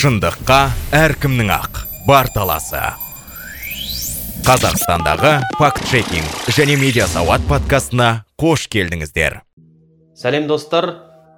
шындыққа 0.00 0.58
әркімнің 0.96 1.50
ақ. 1.52 1.82
Бар 2.06 2.30
таласы. 2.32 2.78
Қазақстандағы 4.46 5.32
факт 5.58 5.82
чекинг 5.90 6.38
және 6.56 6.78
медиа 6.80 7.04
сауат 7.04 7.44
подкастына 7.50 8.22
қош 8.40 8.64
келдіңіздер. 8.72 9.42
Сәлем 10.16 10.46
достар. 10.48 10.88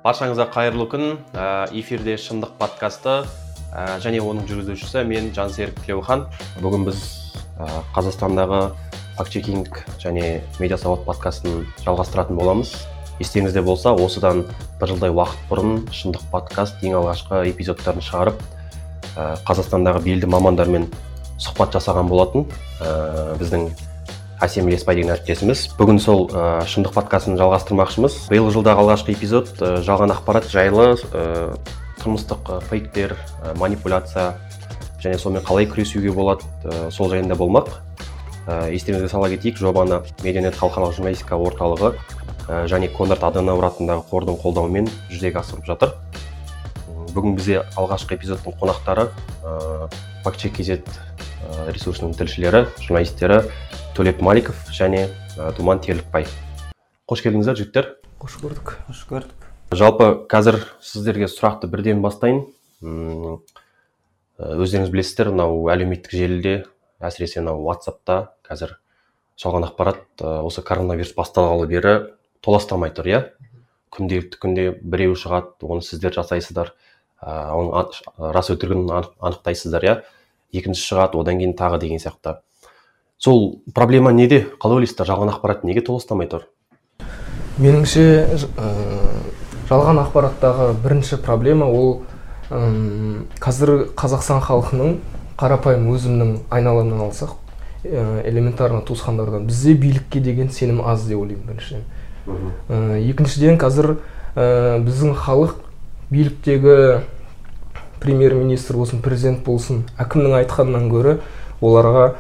Баршаңызға 0.05 0.47
қайырлы 0.55 0.87
күн. 0.95 1.05
Ә, 1.35 1.75
эфирде 1.75 2.15
шындық 2.15 2.55
подкасты 2.61 3.25
ә, 3.75 3.99
және 4.05 4.23
оның 4.23 4.47
жүргізушісі 4.47 5.03
мен 5.11 5.33
жансерік 5.35 5.83
тілеухан. 5.83 6.29
Бүгін 6.63 6.87
біз 6.87 7.03
ә, 7.59 7.67
қазақстандағы 7.99 8.69
фактчекинг 9.19 9.83
және 9.99 10.37
медиа 10.63 10.79
сауат 10.79 11.03
подкастын 11.09 11.65
жалғастыратын 11.83 12.39
боламыз. 12.39 12.77
Естеріңізде 13.23 13.63
болса 13.65 13.95
осыдан 13.95 14.45
бір 14.81 14.93
жылдай 14.93 15.15
уақыт 15.15 15.47
бұрын 15.51 15.79
шындық 15.95 16.27
подкаст 16.33 16.83
ең 16.83 16.99
алғашқы 17.01 17.45
эпизодтарын 17.53 18.05
шығарып 18.05 18.43
ә, 19.17 19.33
қазақстандағы 19.47 20.03
белді 20.05 20.31
мамандармен 20.33 20.89
сұхбат 21.43 21.75
жасаған 21.79 22.11
болатын 22.11 22.47
ә, 22.83 23.39
біздің 23.41 23.71
әсем 24.43 24.67
ілеспай 24.69 24.99
деген 24.99 25.15
әріптесіміз. 25.15 25.69
Бүгін 25.79 26.01
сол 26.03 26.27
ә, 26.35 26.65
шындық 26.67 26.97
подкастын 26.97 27.39
жалғастырмақшымыз. 27.39 28.25
Биылғы 28.33 28.57
жылдағы 28.57 28.83
алғашқы 28.83 29.15
эпизод 29.15 29.53
ә, 29.63 29.77
жалған 29.87 30.15
ақпарат 30.17 30.49
жайлы 30.51 30.97
ә, 30.97 31.55
тұрмыстық 32.03 32.51
фейктер 32.67 33.15
ә, 33.15 33.55
манипуляция 33.59 34.33
және 35.03 35.19
сонымен 35.19 35.47
қалай 35.47 35.69
күресуге 35.71 36.11
болады 36.15 36.43
ә, 36.65 36.91
сол 36.91 37.13
жайында 37.13 37.39
болмақ. 37.39 37.71
Ә, 38.49 38.73
естеріңізге 38.75 39.13
сала 39.13 39.31
кетейік 39.31 39.63
жобаны 39.63 40.01
медианет 40.25 40.59
халықаралық 40.59 40.97
журналистика 40.99 41.39
орталығы 41.39 41.95
және 42.49 42.89
конрад 42.93 43.23
аденауэр 43.29 43.69
атындағы 43.69 44.03
қордың 44.11 44.39
қолдауымен 44.43 44.89
жүзеге 45.11 45.41
асырып 45.41 45.67
жатыр. 45.69 45.95
Бүгін 47.13 47.37
бізде 47.37 47.61
алғашқы 47.77 48.17
эпизодтың 48.17 48.57
қонақтары 48.61 49.09
ә, 49.45 49.89
фактчек 50.25 50.57
kz 50.57 50.81
ә, 50.81 51.69
ресурсының 51.71 52.15
тілшілері 52.17 52.65
журналистері 52.81 53.43
төлеп 53.97 54.23
маликов 54.25 54.57
және 54.73 55.07
ә, 55.37 55.53
думан 55.59 55.83
терлікбай. 55.85 56.27
Қош 57.07 57.23
келдіңіздер 57.23 57.59
жігіттер. 57.61 57.91
Қош 58.23 58.39
көрдік. 58.41 58.77
Қош 58.89 59.05
көрдік. 59.11 59.49
Жалпы 59.77 60.09
қазір 60.33 60.63
сіздерге 60.81 61.29
сұрақты 61.29 61.69
бірден 61.69 62.01
бастайын. 62.05 62.47
Өздеріңіз 64.43 64.91
білесіздер 64.91 65.31
мынау 65.31 65.69
әлеуметтік 65.73 66.17
желіде 66.17 66.55
әсіресе 67.05 67.43
мынау 67.43 67.63
ватсапта 67.69 68.33
қазір 68.47 68.79
жалған 69.41 69.69
ақпарат 69.69 70.25
осы 70.43 70.65
коронавирус 70.67 71.13
басталғалы 71.17 71.69
бері 71.71 71.95
толастамай 72.45 72.93
тұр 72.95 73.11
иә? 73.11 73.21
Күнделікті 73.93 74.41
күнде 74.43 74.69
біреу 74.83 75.17
шығады 75.17 75.67
оны 75.69 75.83
сіздер 75.87 76.15
жасайсыздар 76.17 76.75
ә, 77.23 77.53
оның 77.55 78.33
рас 78.33 78.51
өтірігін 78.53 78.89
анық- 78.91 79.15
анықтайсыздар 79.21 79.85
иә? 79.85 79.99
Екіншісі 80.53 80.95
шығады 80.95 81.21
одан 81.21 81.39
кейін 81.39 81.57
тағы 81.57 81.79
деген 81.81 82.03
сияқты. 82.03 82.41
Сол 83.19 83.63
проблема 83.75 84.13
неде? 84.13 84.47
Қалай 84.61 84.83
ойлайсыздар? 84.83 85.07
Жалған 85.13 85.33
ақпарат 85.37 85.65
неге 85.65 85.85
толастамай 85.87 86.27
тұр 86.27 86.49
меніңше 87.61 88.03
ә, 88.57 88.69
жалған 89.69 90.01
ақпараттағы 90.07 90.73
бірінші 90.83 91.19
проблема 91.25 91.67
ол 91.69 92.03
ым, 92.51 93.27
қазір 93.43 93.93
қазақстан 93.99 94.41
халқының 94.45 94.97
қарапайым 95.41 95.91
өзімнің 95.93 96.33
айналамнан 96.53 97.03
алсақ 97.09 97.35
ә, 97.85 98.23
элементарно 98.29 98.81
туысқандардан. 98.89 99.45
Бізде 99.47 99.75
билікке 99.75 100.21
деген 100.21 100.51
сенім 100.51 100.81
аз 100.81 101.05
деп 101.05 101.21
ойлаймын 101.21 101.51
біріншіден. 101.51 101.85
Ә, 102.27 102.99
екіншіден 103.03 103.59
қазір 103.59 103.97
ә, 104.37 104.79
біздің 104.85 105.17
халық 105.19 105.57
биліктегі 106.11 107.03
премьер 108.03 108.35
министр 108.39 108.79
болсын 108.79 109.03
президент 109.03 109.43
болсын 109.47 109.83
әкімнің 109.99 110.37
айтқанынан 110.43 110.89
гөрі 110.93 111.17
оларға 111.63 112.13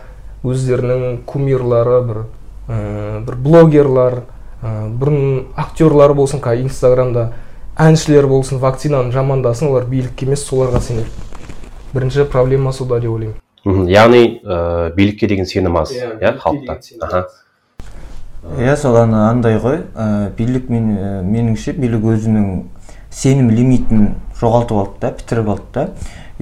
өздерінің 0.42 1.22
кумирлары 1.27 2.00
бір 2.09 2.22
ә, 2.67 3.20
бір 3.27 3.39
блогерлар 3.47 4.19
ә, 4.62 4.88
бұрын 4.91 5.53
актерлар 5.54 6.15
болсын 6.19 6.43
қазір 6.43 6.66
инстаграмда 6.66 7.28
әншілер 7.78 8.26
болсын 8.26 8.59
вакцинаны 8.62 9.15
жамандасын 9.15 9.71
олар 9.71 9.87
билікке 9.87 10.26
емес 10.26 10.43
соларға 10.49 10.82
сенеді 10.82 11.31
бірінші 11.94 12.25
проблема 12.25 12.72
сода 12.72 12.99
деп 13.00 13.12
ойлаймын. 13.12 13.38
Мхм 13.65 13.87
яғни 13.87 14.41
ә, 14.43 14.91
билікке 14.97 15.28
деген 15.31 15.47
сенім 15.47 15.76
аз 15.78 15.93
Иә, 15.94 16.19
иә 16.19 16.37
халықта. 16.38 17.26
Иә 18.58 18.76
сол 18.76 18.97
ана 18.97 19.28
андай 19.30 19.58
ғой. 19.58 19.82
Ә, 19.94 20.30
билік 20.36 20.69
мен 20.70 20.91
ә, 20.97 21.10
меніңше 21.22 21.75
билік 21.78 22.04
өзінің 22.14 22.47
сенім 23.10 23.50
лимитін 23.50 24.14
жоғалтып 24.41 24.78
алды 24.78 25.00
да 25.00 25.10
бітіріп 25.19 25.50
алды 25.54 25.66
да. 25.75 25.88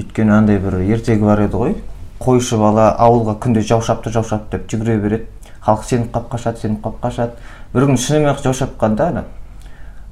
Өйткені 0.01 0.37
андай 0.37 0.59
бір 0.59 0.81
ертегі 0.83 1.25
бар 1.25 1.45
еді 1.47 1.61
ғой. 1.61 1.75
Қойшы 2.21 2.59
бала 2.61 2.91
ауылға 2.99 3.39
күнде 3.41 3.65
жау 3.65 3.83
шапты 3.83 4.13
жау 4.13 4.25
шапты 4.25 4.59
деп 4.59 4.71
жүгіре 4.71 4.99
береді. 5.01 5.27
Халық 5.65 5.85
сеніп 5.89 6.15
қалып 6.15 6.31
қашады 6.37 6.63
сеніп 6.63 6.85
қалып 6.85 7.03
қашады. 7.03 7.37
Бір 7.75 7.89
күні 7.89 8.01
шынымен 8.01 8.33
ақ 8.35 8.45
жау 8.45 8.57
шапқанда 8.57 9.11
ана. 9.13 9.25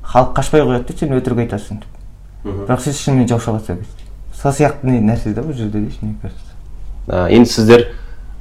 Халық 0.02 0.34
қашпай 0.36 0.64
қояды 0.64 0.92
да 0.92 0.98
сен 0.98 1.16
өтірік 1.16 1.44
айтасың 1.46 1.80
деп. 1.80 1.96
Бірақ 2.44 2.84
сен 2.84 2.96
шынымен 2.96 3.28
жау 3.28 3.40
шаба 3.40 3.60
саласың 3.64 4.06
сол 4.38 4.52
сияқты 4.52 4.86
не 4.86 5.00
нәрсе 5.02 5.32
да 5.34 5.42
бұл 5.42 5.56
жерде 5.56 5.80
деші 5.82 5.98
мне 6.02 6.14
кажется 6.22 7.28
енді 7.34 7.50
сіздер 7.50 7.84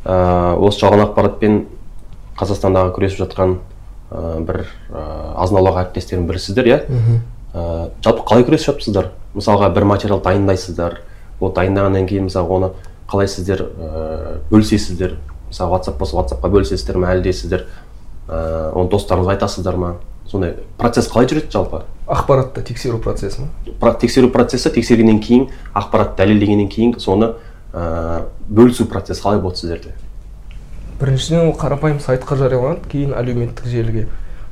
ә, 0.05 0.53
осы 0.53 0.83
жалған 0.83 1.07
ақпаратпен 1.07 1.63
қазақстандағы 2.37 2.93
күресіп 2.95 3.23
жатқан 3.25 3.57
ә, 4.11 4.39
бір 4.45 4.65
ә, 4.91 5.03
азын 5.41 5.57
аулақ 5.61 5.79
әріптестердің 5.83 6.27
бірісіздер 6.29 6.69
иә? 6.69 6.79
Ә, 7.53 7.89
жалпы 8.05 8.25
қалай 8.29 8.45
күресіп 8.47 8.77
жатырсыздар 8.77 9.11
мысалға 9.33 9.71
бір 9.73 9.85
материал 9.89 10.21
дайындайсыздар 10.21 10.99
ол 11.39 11.53
дайындағаннан 11.53 12.07
кейін 12.07 12.27
мысалы 12.29 12.47
оны 12.47 12.71
қалай 13.09 13.27
сіздер 13.27 13.65
ә, 13.65 14.37
бөлісесіздер? 14.51 15.17
Мысалы 15.49 15.71
ватсап 15.71 15.97
болса 15.97 16.17
ватсапқа 16.17 16.49
бөлісесіздер 16.49 16.97
ме 16.97 17.07
әлде 17.13 17.33
сіздер 17.33 17.65
ә, 18.27 18.71
оны 18.73 18.89
достарыңызға 18.91 19.37
айтасыздар 19.37 19.77
ма? 19.77 19.95
Сондай 20.27 20.57
процесс 20.77 21.07
қалай 21.07 21.29
жүреді 21.31 21.51
жалпы? 21.53 21.85
Ақпаратты 22.07 22.61
тексеру 22.67 22.99
процесі 22.99 23.41
ма? 23.45 23.47
Про- 23.79 23.93
тексеру 23.93 24.29
процесі 24.29 24.69
тексергеннен 24.75 25.21
кейін 25.23 25.47
ақпарат 25.73 26.17
дәлелдегеннен 26.19 26.67
кейін 26.67 26.97
соны 26.99 27.33
ә, 27.71 28.25
бөлісу 28.49 28.85
процесі 28.91 29.23
қалай 29.23 29.39
болады 29.39 29.61
сіздерде? 29.63 29.93
Біріншіден 30.99 31.47
ол 31.47 31.55
қарапайым 31.57 31.99
сайтқа 32.01 32.35
жарияланады 32.39 32.89
кейін 32.91 33.13
әлеуметтік 33.17 33.67
желіге. 33.69 34.07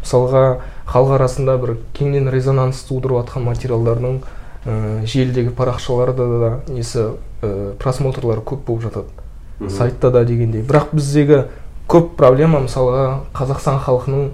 мысалға 0.06 0.62
халық 0.86 1.16
арасында 1.18 1.58
бір 1.58 1.78
кеңінен 1.98 2.30
резонанс 2.30 2.84
тудырып 2.86 3.24
жатқан 3.24 3.46
материалдардың 3.48 4.20
ә, 4.66 5.06
желідегі 5.06 5.50
парақшаларда 5.58 6.26
да 6.40 6.52
несі 6.70 7.18
ә, 7.42 7.74
просмотрлары 7.82 8.42
көп 8.46 8.66
болып 8.68 8.84
жатады. 8.84 9.70
Сайтта 9.70 10.12
да 10.12 10.24
дегендей. 10.26 10.62
Бірақ 10.62 10.94
біздегі 10.94 11.46
көп 11.90 12.16
проблема 12.20 12.60
мысалға 12.68 13.26
қазақстан 13.34 13.80
халқының 13.82 14.30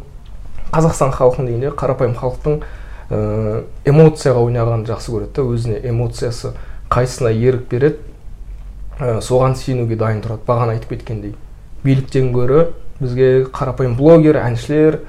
қазақстан 0.72 1.14
халқын 1.16 1.48
дегенде 1.48 1.72
қарапайым 1.72 2.16
халықтың 2.20 2.60
ә, 3.12 3.64
эмоцияға 3.86 4.44
ойнағанды 4.44 4.92
жақсы 4.92 5.12
көреді 5.16 5.36
да. 5.36 5.48
Өзіне 5.56 5.80
эмоциясы 5.88 6.54
қайсысына 6.90 7.32
ерік 7.32 7.70
береді 7.72 8.04
ә, 9.00 9.22
соған 9.24 9.56
сенуге 9.56 9.96
дайын 9.96 10.20
тұрады 10.24 10.48
бағана 10.48 10.76
айтып 10.76 10.98
кеткендей. 10.98 11.36
Биліктен 11.84 12.32
гөрі 12.36 12.68
бізге 13.02 13.46
қарапайым 13.54 13.96
блогер 13.98 14.38
әншілер 14.42 15.00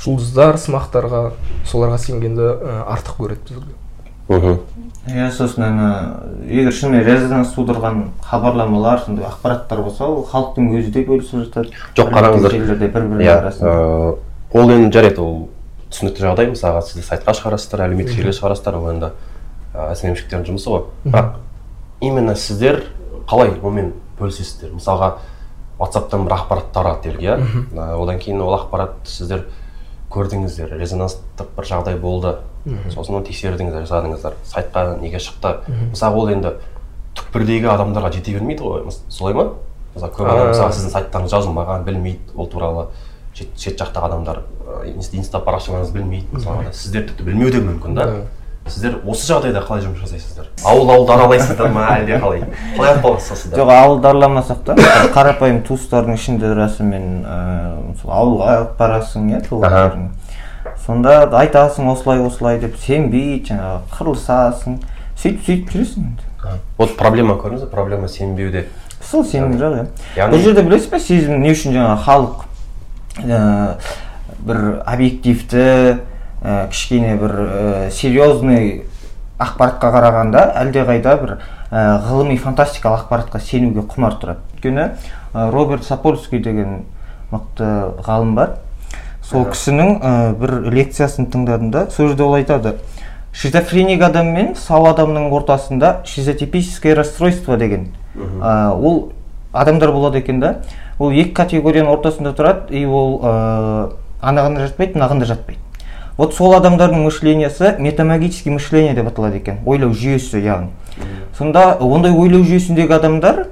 жұлдыздар 0.00 0.58
сымақтарға 0.60 1.30
соларға 1.68 1.98
сенгенді 2.00 2.46
ә, 2.56 2.76
артық 2.94 3.20
көреді 3.20 3.54
бізге. 3.54 3.76
Мхм. 4.30 4.58
иә 5.10 5.30
сосын 5.34 5.64
ана 5.66 5.86
егер 6.46 6.72
шынымен 6.72 7.04
резонанс 7.04 7.54
тудырған 7.56 8.10
хабарламалар 8.22 9.00
сондай 9.04 9.26
ақпараттар 9.26 9.82
болса 9.82 10.04
ол 10.06 10.22
халықтың 10.30 10.68
өзі 10.78 10.92
де 10.94 11.04
бөлісіп 11.08 11.46
жатады. 11.46 11.72
Жоқ 11.96 12.12
қараңыздар. 12.14 12.54
желілерде 12.54 12.88
бір 12.88 13.08
бірінің 13.08 13.24
иә 13.24 13.38
арасында. 13.38 13.72
ә, 13.72 14.16
ол 14.52 14.70
енді 14.70 14.92
жарайды 14.94 15.20
ол 15.20 15.48
түсінікті 15.90 16.22
жағдай. 16.22 16.50
Мысалға 16.52 16.84
сіз 16.86 17.08
сайтқа 17.08 17.34
шығарасыздар 17.34 17.84
әлеуметтік 17.88 18.20
желіге 18.20 18.36
шығарасыздар 18.38 18.78
ол 18.78 18.88
енді 18.92 19.10
ә, 19.74 19.90
әсем 19.90 20.12
емшектердің 20.12 20.46
жұмысы 20.52 20.70
ғой. 20.70 20.86
Бірақ 21.04 21.34
именно 22.00 22.36
сіздер 22.36 22.84
қалай 23.26 23.56
онымен 23.62 23.92
бөлісесіздер? 24.20 24.76
Мысалға 24.78 25.16
ватсаптан 25.80 26.26
бір 26.28 26.36
ақпарат 26.36 26.70
тарады 26.74 27.08
делік 27.08 27.22
иә 27.24 27.94
одан 27.96 28.18
кейін 28.20 28.42
ол 28.44 28.54
ақпарат 28.58 29.00
сіздер 29.08 29.46
көрдіңіздер 30.10 30.74
резонанстық 30.78 31.52
бір 31.56 31.68
жағдай 31.70 31.96
болды. 32.00 32.34
Сосын 32.90 33.20
оны 33.20 33.26
тексердіңіздер 33.28 33.86
жасадыңыздар 33.86 34.34
сайтқа 34.44 34.98
неге 35.00 35.20
шықты? 35.22 35.52
Мысалы 35.92 36.16
ол 36.18 36.28
енді 36.34 36.50
түкпірдегі 37.16 37.70
адамдарға 37.72 38.10
жете 38.16 38.34
бермейді 38.34 38.66
ғой 38.66 38.90
солай 39.08 39.34
ма? 39.38 39.46
Мысалы 39.94 40.12
көп 40.18 40.28
адам 40.30 40.50
мысалы 40.50 40.74
сіздің 40.76 40.92
сайттарыңыз 40.96 41.32
жазылмаған 41.34 41.86
білмейді 41.86 42.34
ол 42.36 42.50
туралы. 42.50 42.88
Шет, 43.34 43.54
жақтағы 43.80 44.10
адамдар 44.10 44.42
инста 45.16 45.38
парақшаларыңызды 45.40 45.96
білмейді. 45.96 46.28
Мысалы 46.34 46.72
сіздер 46.74 47.06
тіпті 47.08 47.24
білмеуі 47.30 47.52
де 47.54 47.62
мүмкін 47.64 47.94
Да. 47.94 48.06
Сіздер 48.68 48.98
осы 49.06 49.32
жағдайда 49.32 49.62
қалай 49.66 49.84
жұмыс 49.84 50.04
жасайсыздар? 50.04 50.50
Ауыл 50.66 50.90
ауылды 50.94 51.14
аралайсыздар 51.16 51.72
ма 51.74 51.86
әлде 51.96 52.20
қалай? 52.22 52.44
Қалай 52.76 52.96
ықпал 52.96 53.16
жасайсыздар 53.18 53.60
жоқ 53.60 53.72
ауылды 53.74 54.10
араламасақ 54.10 54.64
та 54.66 54.76
қарапайым 55.16 55.62
туыстардың 55.66 56.18
ішінде 56.20 56.52
расымен 56.58 57.08
ыыы 57.24 57.94
сол 58.02 58.14
ауылға 58.14 58.56
алып 58.56 58.76
барасың 58.78 59.30
иә 59.32 59.42
туғандарыңа 59.48 60.10
сонда 60.84 61.28
айтасың 61.38 61.88
осылай 61.92 62.20
осылай 62.24 62.58
деп 62.60 62.76
сенбейді 62.80 63.52
жаңағы 63.52 63.80
қырылысасың. 63.96 64.78
Сөйтіп 65.20 65.42
сөйтіп 65.46 65.72
жүресің 65.74 66.06
енді. 66.10 66.58
Вот 66.78 66.96
проблема 66.98 67.36
көрдіңіз 67.40 67.66
ба 67.66 67.70
проблема 67.74 68.08
сенбеуде. 68.08 68.66
Сол 69.04 69.24
сенім 69.24 69.58
жақ 69.60 69.76
иә. 70.16 70.28
Бұл 70.32 70.42
жерде 70.44 70.64
білесіз 70.64 70.90
бе 70.92 71.00
сезім 71.00 71.42
не 71.42 71.52
үшін 71.54 71.76
жаңағы 71.76 72.04
халық 72.06 72.44
ә, 73.24 73.40
бір 74.46 74.62
объективті 74.86 75.64
ә, 76.42 76.68
кішкене 76.70 77.16
бір 77.20 77.34
ә, 77.40 77.90
серьезный 77.90 78.84
ақпаратқа 79.40 79.90
қарағанда 79.94 80.44
әлдеқайда 80.60 81.14
бір 81.20 81.36
ә, 81.70 82.00
ғылыми 82.06 82.36
фантастикалық 82.40 83.06
ақпаратқа 83.06 83.40
сенуге 83.40 83.84
құмар 83.88 84.18
тұрады. 84.20 84.44
Өйткені 84.56 84.86
ә, 85.32 85.50
роберт 85.52 85.84
сапольский 85.84 86.42
деген 86.42 86.84
мықты 87.30 87.70
ғалым 88.06 88.34
бар. 88.36 88.58
Сол 89.22 89.46
кісінің 89.52 89.94
ә, 90.00 90.12
бір 90.36 90.56
лекциясын 90.74 91.30
тыңдадым 91.30 91.70
да 91.70 91.86
сол 91.90 92.10
жерде 92.10 92.26
ол 92.26 92.34
айтады. 92.34 92.74
Шизофреник 93.32 94.02
адам 94.02 94.32
мен 94.34 94.54
сау 94.58 94.88
адамның 94.90 95.30
ортасында 95.30 96.00
шизотипическое 96.04 96.96
расстройство 96.98 97.56
деген. 97.56 97.92
Ә, 98.16 98.74
ол 98.74 99.12
адамдар 99.52 99.92
болады 99.92 100.18
екен 100.18 100.40
да. 100.40 100.56
Ол 100.98 101.14
екі 101.14 101.32
категорияның 101.38 101.94
ортасында 101.94 102.34
тұрады 102.36 102.74
и 102.74 102.84
ол 102.84 103.20
ә, 103.22 103.92
анаған 104.20 104.58
да 104.58 104.66
жатпайды 104.66 104.98
мынаған 104.98 105.22
да 105.22 105.30
жатпайды. 105.30 105.62
Вот 106.16 106.34
сол 106.34 106.54
адамдардың 106.58 107.04
мышлениясы 107.04 107.76
метамагический 107.78 108.52
мышление 108.52 108.94
деп 108.94 109.08
аталады 109.08 109.38
екен 109.38 109.60
ойлау 109.66 109.92
жүйесі 109.94 110.42
яғни. 110.44 110.70
Сонда 111.36 111.76
ондай 111.80 112.12
ойлау 112.12 112.42
жүйесіндегі 112.44 112.96
адамдар 112.96 113.46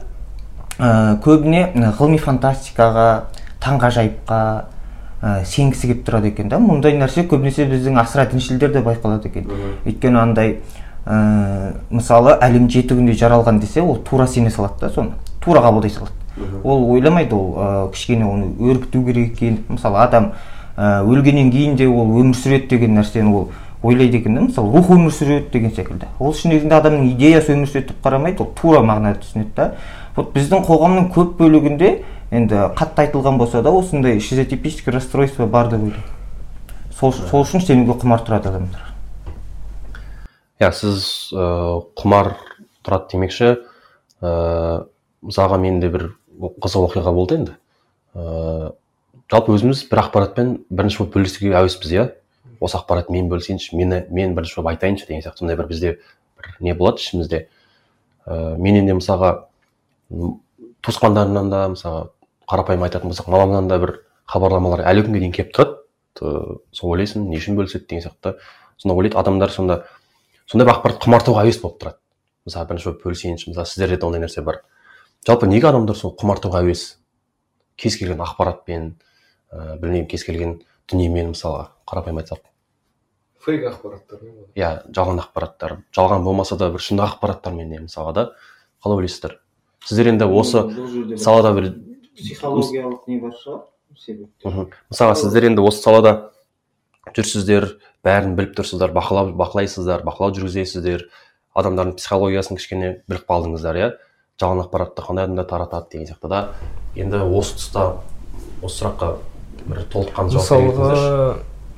ә, 0.78 1.18
көбіне 1.24 1.70
ғылыми 1.98 2.18
фантастикаға 2.20 3.06
таңғажайыпқа 3.62 4.40
ә, 5.22 5.44
сенгісі 5.44 5.88
келіп 5.92 6.04
тұрады 6.06 6.32
екен 6.32 6.50
да. 6.52 6.58
Мұндай 6.62 6.98
нәрсе 6.98 7.24
көбінесе 7.28 7.66
біздің 7.70 7.98
асыра 8.02 8.26
діншілдерде 8.30 8.82
байқалады 8.84 9.30
екен. 9.30 9.48
Өйткені 9.86 10.20
андай 10.20 10.58
ә, 11.06 11.74
мысалы 11.90 12.36
әлем 12.36 12.68
жеті 12.70 12.98
күнде 12.98 13.16
жаралған 13.18 13.58
десе 13.62 13.82
ол 13.82 13.96
тура 14.04 14.26
сене 14.26 14.50
салады 14.50 14.80
да 14.80 14.90
соны. 14.90 15.16
Тура 15.40 15.64
қабылдай 15.64 15.90
салады. 15.90 16.12
Ол 16.62 16.84
ойламайды 16.92 17.34
ол 17.34 17.54
ә, 17.56 17.90
кішкене 17.92 18.26
оны 18.28 18.52
өрбіту 18.60 19.02
керек 19.06 19.32
екен. 19.32 19.64
Мысалы 19.68 19.98
адам 20.04 20.32
өлгеннен 20.78 21.50
кейін 21.50 21.76
де 21.76 21.88
ол 21.90 22.12
өмір 22.20 22.36
сүреді 22.38 22.68
деген 22.70 22.94
нәрсені 22.94 23.32
ол 23.34 23.48
ойлайды 23.82 24.20
екен 24.20 24.34
да. 24.34 24.40
Мысалы 24.46 24.76
рух 24.76 24.90
өмір 24.94 25.10
сүреді 25.10 25.50
деген 25.52 25.72
секілді. 25.74 26.06
Ол 26.18 26.34
шын 26.34 26.52
негізінде 26.52 26.76
адамның 26.78 27.08
идеясы 27.12 27.54
өмір 27.56 27.70
сүреді 27.72 27.92
деп 27.92 28.04
қарамайды 28.04 28.44
ол 28.44 28.52
тура 28.54 28.80
мағынада 28.86 29.20
түсінеді 29.24 29.54
да. 29.56 29.72
Вот 30.16 30.30
біздің 30.34 30.64
қоғамның 30.66 31.10
көп 31.14 31.36
бөлігінде 31.38 31.90
енді 32.30 32.62
қатты 32.78 33.06
айтылған 33.06 33.38
болса 33.38 33.62
да 33.62 33.70
осындай 33.74 34.20
шизотипический 34.20 34.92
расстройство 34.92 35.46
бар 35.46 35.70
деп 35.70 35.82
ойлаймын. 35.82 36.14
Сол, 36.98 37.12
сол 37.12 37.42
үшін 37.42 37.62
сенуге 37.62 37.94
құмар 37.98 38.24
тұрады 38.26 38.50
адамдар. 38.50 38.82
Иә 40.58 40.72
сіз 40.74 41.30
ыыы 41.32 41.84
құмар 41.98 42.34
тұрады 42.82 43.12
демекші. 43.12 43.54
Ыыы 44.18 44.86
мысалға 45.22 45.58
менде 45.62 45.88
бір 45.94 46.10
қызық 46.38 46.90
оқиға 46.90 47.14
болды 47.14 47.38
енді. 47.38 47.54
Жалпы 49.28 49.52
өзіміз 49.52 49.84
бір 49.90 50.02
ақпаратпен 50.06 50.54
бірінші 50.70 51.02
болып 51.02 51.16
бөлісуге 51.18 51.52
әуеспіз 51.58 51.92
иә? 51.92 52.04
Осы 52.60 52.78
ақпарат 52.78 53.10
мен 53.12 53.28
бөлісейінші 53.28 53.76
мені 53.76 54.02
мен 54.10 54.34
бірінші 54.34 54.56
болып 54.56 54.72
айтайыншы 54.72 55.06
деген 55.06 55.22
сияқты. 55.22 55.44
Сондай 55.44 55.56
бір 55.56 55.68
бізде 55.68 55.98
бір 56.38 56.54
не 56.60 56.74
болады 56.74 57.02
ішімізде. 57.02 57.48
Ыыы 58.26 58.56
менен 58.58 58.88
де 58.88 58.96
мысалға 58.96 59.48
туысқандарымнан 60.08 61.50
да 61.52 61.66
мысалға 61.74 62.08
қарапайым 62.48 62.86
айтатын 62.88 63.12
болсақ 63.12 63.28
мамамнан 63.28 63.68
да 63.68 63.78
бір 63.78 63.94
хабарламалар 64.26 64.86
әлі 64.88 65.04
күнге 65.06 65.20
дейін 65.20 65.36
келіп 65.36 65.52
тұрады. 65.54 65.76
Ыыы 66.20 66.58
сол 66.72 66.94
ойлайсың 66.96 67.28
не 67.28 67.38
үшін 67.38 67.58
бөліседі 67.58 67.86
деген 67.86 68.08
сияқты. 68.08 68.38
Сонда 68.80 68.96
ойлайды 68.96 69.18
адамдар 69.20 69.52
сонда 69.52 69.82
сондай 70.46 70.66
бір 70.66 70.78
ақпарат 70.78 71.02
құмартуға 71.04 71.44
әуес 71.44 71.60
болып 71.62 71.82
тұрады. 71.82 72.00
Мысалы 72.48 72.68
бірінші 72.72 72.88
болып 72.88 73.04
бөлісейінші 73.04 73.50
мысалы 73.52 73.68
сіздерде 73.68 74.00
де 74.00 74.06
ондай 74.06 74.22
нәрсе 74.24 74.42
бар. 74.42 74.62
Жалпы 75.26 75.46
неге 75.46 75.68
адамдар 75.68 75.96
сол 75.96 76.14
құмартуға 76.16 76.62
әуес 76.62 76.96
кез 77.76 77.98
келген 77.98 78.22
ақпаратпен 78.24 78.94
ыыы 79.52 79.78
білмеймін 79.80 80.08
кез 80.10 80.24
келген 80.26 80.58
дүниемен 80.90 81.32
мысалға 81.34 81.70
қарапайым 81.88 82.20
айтсақ. 82.22 82.44
Фейк 83.44 83.66
ақпараттар 83.70 84.22
иә 84.58 84.70
жалған 84.92 85.22
ақпараттар. 85.22 85.78
Жалған 85.96 86.24
болмаса 86.24 86.56
да 86.56 86.70
бір 86.74 86.82
шындық 86.84 87.14
ақпараттармен 87.14 87.70
де 87.70 87.82
мысалға 87.84 88.14
да 88.14 88.24
қалай 88.82 89.02
ойлайсыздар? 89.02 89.38
Сіздер 89.86 90.12
енді 90.12 90.26
осы 90.26 90.64
салада 91.16 91.54
бір 91.56 91.70
психологиялық 92.18 93.06
не 93.06 93.20
бар 93.22 93.36
шығар 93.38 93.66
мысалға 94.90 95.14
сіздер 95.18 95.48
енді 95.48 95.62
осы 95.64 95.82
салада 95.82 96.12
жүрсіздер 97.16 97.68
бәрін 98.04 98.34
біліп 98.38 98.56
тұрсыздар 98.58 98.92
бақылап 98.94 99.32
бақылайсыздар 99.38 100.04
бақылау 100.06 100.34
жүргізесіздер 100.36 101.06
адамдардың 101.58 101.96
психологиясын 101.98 102.58
кішкене 102.58 102.90
біліп 103.08 103.24
қалдыңыздар 103.30 103.78
иә? 103.80 103.88
Жалған 104.38 104.66
ақпаратты 104.66 105.02
қандай 105.02 105.26
адамдар 105.26 105.48
таратады 105.50 105.90
деген 105.96 106.06
сияқты 106.12 106.28
да. 106.30 106.42
Енді 106.94 107.24
осы 107.26 107.56
тұста 107.58 107.86
осы 108.62 108.84
сұраққа 108.84 109.16
бір 109.66 109.82
толыққанды 109.92 110.38
мысалға 110.38 110.92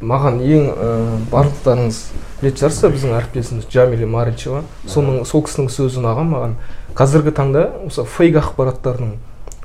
маған 0.01 0.39
ең 0.45 0.69
ә, 0.71 0.91
барлықтарыңыз 1.33 2.03
білетін 2.41 2.61
шығарсыздар 2.61 2.95
біздің 2.95 3.17
әріптесіміз 3.19 3.67
джамиля 3.73 4.07
маричева 4.09 4.63
соның 4.89 5.25
сол 5.29 5.45
кісінің 5.45 5.69
сөзі 5.73 6.01
ұнаған 6.01 6.31
маған 6.31 6.55
қазіргі 6.97 7.35
таңда 7.37 7.67
осы 7.87 8.07
фейк 8.09 8.39
ақпараттардың 8.41 9.13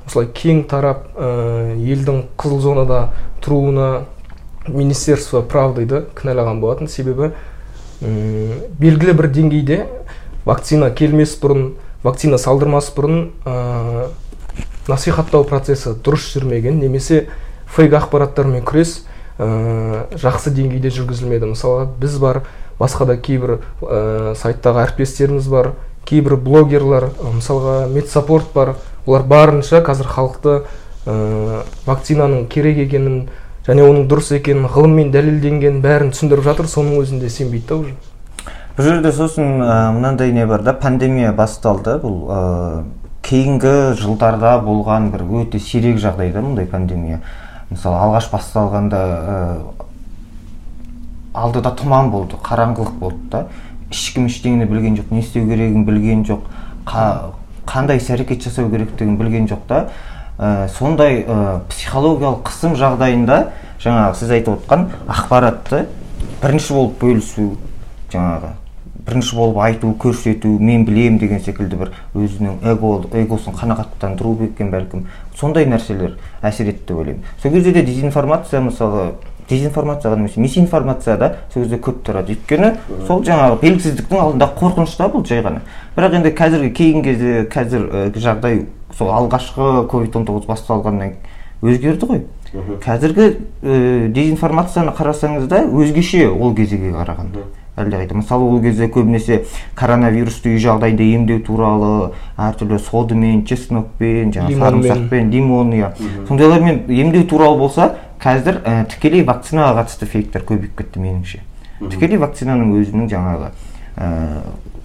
осылай 0.06 0.28
кең 0.34 0.66
тарап 0.70 1.08
ә, 1.16 1.74
елдің 1.74 2.26
қызыл 2.38 2.60
зонада 2.62 3.00
тұруына 3.42 4.04
министерство 4.68 5.42
правдыды 5.42 6.04
кінәлаған 6.18 6.60
болатын. 6.60 6.88
Себебі 6.88 7.32
м, 8.00 8.54
белгілі 8.78 9.16
бір 9.18 9.30
деңгейде 9.34 9.80
вакцина 10.46 10.90
келмес 10.94 11.34
бұрын 11.42 11.72
вакцина 12.04 12.38
салдырмас 12.38 12.92
бұрын 12.94 13.30
ә, 13.44 14.08
насихаттау 14.86 15.46
процесі 15.48 15.96
дұрыс 15.98 16.30
жүрмеген. 16.34 16.78
Немесе 16.82 17.26
фейк 17.66 17.96
ақпараттармен 17.98 18.64
күрес 18.66 19.00
ә, 19.38 20.06
жақсы 20.16 20.52
деңгейде 20.56 20.92
жүргізілмеді. 20.94 21.52
Мысалы 21.52 21.88
біз 22.00 22.18
бар 22.22 22.42
басқа 22.78 23.06
да 23.10 23.16
кейбір 23.16 23.58
ә, 23.82 24.34
сайттағы 24.38 24.84
әріптестеріміз 24.86 25.48
бар 25.52 25.72
кейбір 26.06 26.36
блогерлар 26.36 27.10
ә, 27.10 27.32
мысалға 27.36 27.86
медсаппорт 27.92 28.52
бар 28.54 28.76
олар 29.06 29.26
барынша 29.26 29.82
қазір 29.84 30.10
халықты 30.12 30.58
ә, 31.06 31.62
вакцинаның 31.86 32.46
керек 32.52 32.78
екенін 32.86 33.26
және 33.66 33.82
оның 33.82 34.06
дұрыс 34.10 34.30
екенін 34.36 34.68
ғылыммен 34.70 35.10
дәлелденгенін 35.14 35.80
бәрін 35.82 36.12
түсіндіріп 36.14 36.46
жатыр 36.46 36.68
соның 36.70 37.00
өзінде 37.02 37.30
сенбейді 37.32 37.66
да 37.68 37.80
уже. 37.80 37.96
Бұл 38.76 38.84
жерде 38.84 39.10
сосын 39.12 39.62
ә, 39.64 39.90
мынандай 39.96 40.32
не 40.36 40.46
бар 40.46 40.62
да 40.62 40.74
пандемия 40.76 41.32
басталды. 41.32 41.96
Бұл 42.02 42.16
ә, 42.28 42.40
кейінгі 43.26 43.96
жылдарда 43.98 44.58
болған 44.62 45.10
бір 45.14 45.24
өте 45.40 45.58
сирек 45.58 45.98
жағдай 46.02 46.30
да 46.34 46.44
мұндай 46.44 46.68
пандемия. 46.70 47.22
Мысалы 47.70 47.96
алғаш 47.98 48.28
басталғанда 48.32 49.00
ә, 49.00 49.38
алдыда 51.36 51.72
тұман 51.76 52.10
болды 52.10 52.38
қараңғылық 52.42 52.98
болды 53.00 53.30
да. 53.32 53.46
Ешкім 53.90 54.26
ештеңені 54.30 54.66
білген 54.70 54.96
жоқ 54.98 55.12
не 55.14 55.20
істеу 55.22 55.46
керегін 55.48 55.84
білген 55.86 56.24
жоқ 56.26 56.46
қа- 56.86 57.32
қандай 57.66 58.00
іс 58.00 58.10
әрекет 58.10 58.42
жасау 58.46 58.70
керектігін 58.70 59.16
білген 59.18 59.46
жоқ 59.50 59.66
та. 59.68 59.88
Ә, 60.38 60.68
сондай 60.68 61.22
ә, 61.24 61.60
психологиялық 61.70 62.42
қысым 62.48 62.76
жағдайында 62.76 63.40
жаңағы 63.80 64.14
сіз 64.18 64.30
айтып 64.36 64.58
отқан 64.58 64.88
ақпаратты 65.08 65.86
бірінші 66.42 66.74
болып 66.76 66.98
бөлісу 67.00 67.50
жаңағы 68.12 68.52
бірінші 69.06 69.36
болып 69.36 69.58
айту 69.62 69.92
көрсету 69.94 70.58
мен 70.58 70.84
білем 70.84 71.18
деген 71.18 71.40
секілді 71.40 71.76
бір 71.76 71.92
өзінің 72.14 72.58
эго 72.72 72.90
эгосын 73.14 73.54
қанағаттандыру 73.54 74.34
екен 74.48 74.72
бәлкім. 74.72 75.06
Сондай 75.38 75.66
нәрселер 75.70 76.16
әсер 76.42 76.72
етті 76.72 76.88
деп 76.88 76.98
ойлаймын. 76.98 77.24
Сол 77.42 77.52
кезде 77.52 77.72
де 77.72 77.82
дезинформация 77.86 78.60
мысалы 78.60 79.12
дезинформация 79.48 80.10
ғана 80.10 80.24
емес 80.26 80.36
мисинформация 80.36 81.16
да 81.16 81.32
сол 81.54 81.62
кезде 81.62 81.78
көп 81.78 82.02
тарады 82.02 82.34
өйткені 82.34 82.72
сол 83.06 83.22
жаңағы 83.22 83.60
белгісіздіктің 83.60 84.22
алдындағы 84.24 84.58
қорқыныш 84.58 84.96
та 84.98 85.06
бұл 85.12 85.22
жай 85.26 85.44
ғана. 85.46 85.62
Бірақ 85.96 86.16
енді 86.18 86.32
қазіргі 86.34 86.72
кейінгі 86.74 87.04
кезде 87.12 87.44
қазір 87.52 87.86
ә, 87.86 88.08
жағдай 88.10 88.64
сол 88.98 89.12
алғашқы 89.14 89.86
ковид 89.86 90.16
он 90.18 90.26
тоғыз 90.26 90.48
басталғаннан 90.50 91.14
өзгерді 91.62 92.10
ғой. 92.10 92.24
Қазіргі 92.82 93.28
ә, 93.62 94.08
дезинформацияны 94.10 94.96
қарасаңыз 94.98 95.46
да 95.46 95.62
өзгеше 95.62 96.26
ол 96.26 96.54
кезге 96.56 96.90
қарағанда 96.90 97.46
әлдеқайда 97.76 98.16
мысалы 98.16 98.46
ол 98.48 98.60
кезде 98.64 98.88
көбінесе 98.88 99.42
коронавирусты 99.76 100.54
үй 100.54 100.60
жағдайында 100.64 101.06
емдеу 101.16 101.42
туралы 101.44 102.12
әртүрлі 102.40 102.78
содымен 102.80 103.42
чеснокпен 103.46 104.32
жаңағы 104.32 104.60
сарымсақпен 104.62 105.30
лимон 105.32 105.74
иә. 105.76 105.92
Сондайлармен 106.28 106.84
емдеу 106.88 107.26
туралы 107.28 107.58
болса 107.60 107.90
қазір 108.22 108.62
ә, 108.64 108.86
тікелей 108.88 109.26
вакцинаға 109.28 109.82
қатысты 109.82 110.08
фейктер 110.08 110.46
көбейіп 110.48 110.78
кетті 110.78 111.02
меніңше. 111.04 111.42
Тікелей 111.92 112.16
вакцинаның 112.16 112.72
өзінің 112.80 113.10
жаңағы 113.12 113.50
ә, 113.96 114.08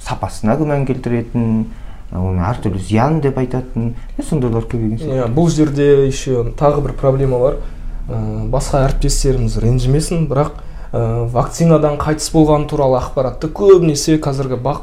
сапасына 0.03 0.57
күмән 0.59 0.83
келтіретін 0.89 1.69
оны 2.11 2.43
әртүрлі 2.43 2.81
зиян 2.83 3.21
деп 3.23 3.37
айтатын 3.39 3.93
сондайлар 4.19 4.67
көбейген 4.67 4.99
сияқты. 4.99 5.15
Иә 5.15 5.29
бұл 5.31 5.47
жерде 5.47 5.87
еще 6.09 6.43
тағы 6.59 6.83
бір 6.83 6.97
проблема 6.99 7.39
бар. 7.39 7.61
Ә, 8.11 8.19
басқа 8.51 8.83
әріптестеріміз 8.89 9.55
ренжімесін 9.63 10.27
бірақ 10.27 10.59
ә, 10.91 11.27
вакцинадан 11.31 11.97
қайтыс 12.01 12.31
болған 12.33 12.67
туралы 12.69 12.99
ақпаратты 12.99 13.49
көбінесе 13.51 14.17
қазіргі 14.21 14.59
бақ 14.61 14.81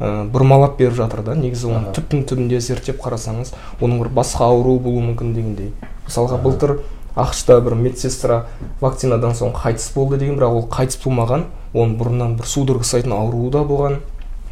ә, 0.00 0.24
бұрмалап 0.32 0.76
беріп 0.78 0.98
жатыр 0.98 1.22
да 1.24 1.36
негізі 1.38 1.70
оны 1.72 1.94
түптің 1.96 2.26
түбінде 2.28 2.60
зерттеп 2.60 3.00
қарасаңыз 3.04 3.54
оның 3.80 4.02
бір 4.04 4.12
басқа 4.20 4.50
ауру 4.50 4.76
болуы 4.78 5.04
мүмкін 5.10 5.32
дегендей. 5.36 5.72
Мысалға 6.06 6.40
былтыр 6.44 6.76
ақш 7.16 7.46
та 7.48 7.60
бір 7.64 7.78
медсестра 7.80 8.44
вакцинадан 8.82 9.32
соң 9.34 9.56
қайтыс 9.56 9.88
болды 9.94 10.20
деген 10.20 10.36
бірақ 10.36 10.60
ол 10.60 10.68
қайтыс 10.68 11.00
болмаған 11.04 11.48
оның 11.72 11.96
бұрыннан 11.96 12.36
бір 12.36 12.52
судорога 12.52 12.84
ұстайтын 12.84 13.16
ауруы 13.16 13.50
да 13.50 13.64
болған. 13.64 14.00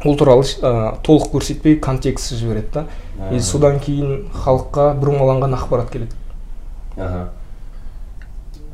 Ол 0.05 0.17
туралы 0.17 0.43
ә, 0.43 0.97
толық 1.05 1.29
көрсетпей 1.31 1.79
контекстсіз 1.79 2.41
жібереді 2.41 2.73
да. 2.73 2.85
И 3.31 3.39
содан 3.39 3.79
кейін 3.79 4.25
халыққа 4.33 4.91
бұрмаланған 4.99 5.55
ақпарат 5.55 5.93
келеді. 5.93 6.17
Аха. 6.97 7.29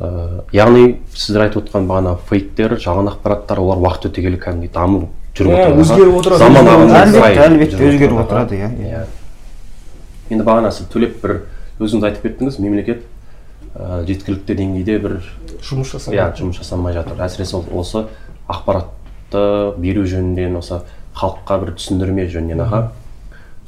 Ә, 0.01 0.41
яғни 0.49 0.95
сіздер 1.13 1.43
айтып 1.45 1.67
отқан 1.67 1.85
бағана 1.85 2.15
фейктер 2.25 2.73
жалған 2.81 3.11
ақпараттар 3.11 3.59
олар 3.61 3.77
уақыт 3.83 4.07
өте 4.09 4.23
келе 4.25 4.39
кәдімгідей 4.41 4.71
дамып 4.73 5.09
жүріп 5.37 5.51
отырады 5.53 5.81
өзгеріп 5.83 6.15
отырады. 6.17 6.39
заман 6.41 6.69
ағымына 6.71 7.01
әлбетте 7.45 7.81
өзгеріп 7.85 8.21
отырады. 8.23 8.55
иә. 8.57 8.69
Иә. 8.81 9.03
енді 10.31 10.45
бағана 10.47 10.71
сіз 10.73 10.87
төлеп 10.89 11.19
бір 11.21 11.35
өзіңіз 11.77 12.07
айтып 12.07 12.25
кеттіңіз 12.25 12.57
мемлекет 12.63 13.03
ә, 13.75 14.01
жеткілікті 14.07 14.55
деңгейде 14.57 14.97
бір 15.03 15.19
жұмыс 15.69 15.93
жасау 15.93 16.15
иә 16.15 16.31
жұмыс 16.33 16.57
жасамай 16.57 16.95
жатыр. 16.97 17.21
Әсіресе 17.21 17.61
осы 17.69 18.07
ақпаратты 18.49 19.75
беру 19.77 20.07
жөнінен 20.09 20.57
осы 20.57 20.79
халыққа 21.13 21.59
бір 21.61 21.75
түсіндірме 21.77 22.25
жөнінен 22.25 22.63
аға. 22.65 22.81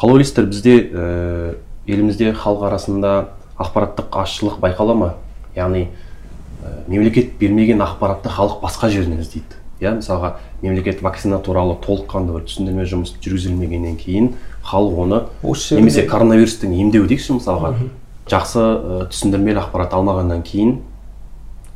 Қалай 0.02 0.18
ойлайсыздар 0.18 0.50
бізде 0.50 0.80
ә, 0.82 1.56
елімізде 1.86 2.34
халық 2.34 2.66
арасында 2.72 3.14
ақпараттық 3.62 4.18
азшылық 4.24 4.58
байқала 4.64 4.98
ма? 4.98 5.14
Яғни 5.56 5.92
мемлекет 6.88 7.38
бермеген 7.40 7.82
ақпаратты 7.82 8.30
халық 8.30 8.62
басқа 8.64 8.90
жерінен 8.90 9.22
іздейді. 9.24 9.60
Иә 9.82 9.98
мысалға 9.98 10.38
мемлекет 10.62 11.02
вакцина 11.02 11.40
туралы 11.44 11.76
толыққанды 11.84 12.36
бір 12.36 12.46
түсіндірме 12.48 12.86
жұмыс 12.88 13.16
жүргізілмегеннен 13.24 13.98
кейін 14.00 14.30
халық 14.64 15.00
оны 15.04 15.22
осы 15.44 15.76
немесе 15.76 16.02
жерде 16.02 16.12
коронавирустен 16.12 16.72
емдеу 16.72 17.08
дейікші 17.10 17.40
мысалға. 17.40 17.74
Жақсы 18.30 18.62
ә, 18.64 19.00
түсіндірмелі 19.12 19.60
ақпарат 19.66 19.96
алмағаннан 19.98 20.44
кейін 20.48 20.78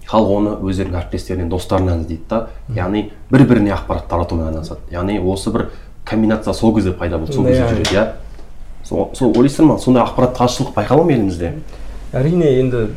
халық 0.08 0.32
оны 0.38 0.54
өздерінің 0.64 1.02
әріптестерінен 1.02 1.50
достарынан 1.52 2.06
іздейді 2.06 2.30
да 2.30 2.40
яғни 2.78 3.10
бір 3.32 3.44
біріне 3.50 3.74
ақпарат 3.76 4.08
таратумен 4.08 4.54
айналысады. 4.54 4.88
Яғни 4.94 5.20
осы 5.20 5.52
бір 5.52 5.68
комбинация 6.06 6.54
сол 6.54 6.74
кезде 6.76 6.94
пайда 6.96 7.20
болды 7.20 7.34
сол 7.36 7.50
кезде 7.50 7.68
жүреді 7.68 7.92
иә. 7.92 8.06
Сол 8.88 9.34
ойлайсыздар 9.36 9.68
ма? 9.68 9.80
Сондай 9.84 10.06
ақпарат 10.06 10.40
азшылық 10.40 10.72
байқала 10.78 11.04
ма 11.04 11.12
елімізде? 11.12 11.58
Әрине 12.16 12.54
енді 12.62 12.88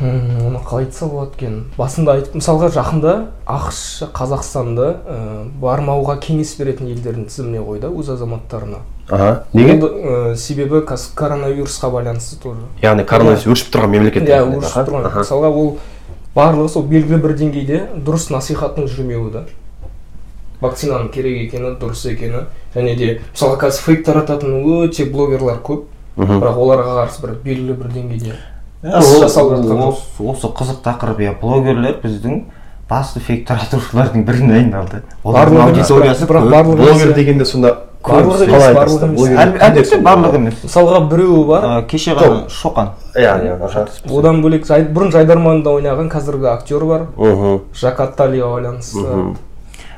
оны 0.00 0.60
қалай 0.62 0.84
айтса 0.86 1.06
болады 1.06 1.32
екен. 1.36 1.56
Басында 1.76 2.14
айтып 2.18 2.36
мысалға 2.38 2.68
жақында 2.74 3.14
ақш 3.50 3.80
қазақстанды 4.14 4.86
ә, 4.94 5.18
бармауға 5.60 6.18
кеңес 6.22 6.54
беретін 6.58 6.92
елдердің 6.94 7.26
тізіміне 7.26 7.62
қойды 7.66 7.90
өз 7.90 8.12
азаматтарына. 8.14 8.78
Аха 9.10 9.44
неге? 9.52 9.78
Ә, 9.80 10.36
себебі 10.36 10.82
каз- 10.86 11.10
коронавирусқа 11.16 11.90
байланысты 11.90 12.38
тоже. 12.42 12.60
Яғни 12.82 13.04
коронавирус 13.04 13.46
өршіп 13.46 13.72
тұрған 13.74 13.94
мемлекет 13.96 14.28
иә 14.28 14.42
өршіп 14.46 14.86
тұрған. 14.86 15.08
Мысалға 15.18 15.50
ол 15.50 15.78
барлығы 16.36 16.68
сол 16.68 16.82
белгілі 16.86 17.18
бір 17.22 17.34
деңгейде 17.40 17.80
дұрыс 18.04 18.28
насихаттың 18.30 18.86
жүрмеуі 18.86 19.32
да. 19.32 19.44
Вакцинаның 20.60 21.10
керек 21.14 21.48
екені 21.48 21.74
дұрыс 21.80 22.04
екені. 22.12 22.44
Және 22.74 22.94
де 22.98 23.08
мысалға 23.34 23.58
қазір 23.64 23.82
фейк 23.86 24.04
тарататын 24.06 24.62
өте 24.62 25.06
блогерлар 25.10 25.58
көп. 25.64 25.86
Бірақ 26.18 26.56
оларға 26.58 26.94
қарсы 26.98 27.22
бір 27.22 27.34
белгілі 27.44 27.76
бір 27.78 27.92
деңгейде. 27.94 28.34
Иә, 28.82 29.00
жоқ. 29.02 29.98
осы, 30.22 30.48
қызық 30.54 30.82
тақырып 30.84 31.18
иә 31.24 31.32
блогерлер 31.40 31.96
біздің 31.98 32.44
басты 32.88 33.20
фейк 33.20 33.42
таратушылардың 33.48 34.22
біріне 34.24 34.54
айналды. 34.60 35.02
Олардың 35.24 35.64
аудиториясы 35.64 36.28
бірақ 36.30 36.46
барлығы 36.52 36.76
блогер 36.78 37.08
емес. 37.08 37.16
дегенде 37.16 37.44
сонда 37.44 37.72
әлбетте 38.06 39.98
барлығы 40.06 40.38
емес. 40.38 40.62
Мысалға 40.62 41.02
біреуі 41.10 41.42
бар. 41.48 41.66
Ә, 41.66 41.82
кеше 41.90 42.14
ғана 42.14 42.46
шоқан. 42.48 42.94
Иә 43.18 43.34
иә 43.44 43.58
одан 44.20 44.40
бөлек 44.44 44.70
бұрын 44.94 45.10
жайдарманда 45.12 45.74
ойнаған 45.74 46.08
қазіргі 46.14 46.48
актер 46.54 46.86
бар. 46.86 47.08
Мхм. 47.16 47.60
Жак 47.74 48.00
атталиға 48.06 48.54
байланысты. 48.54 49.34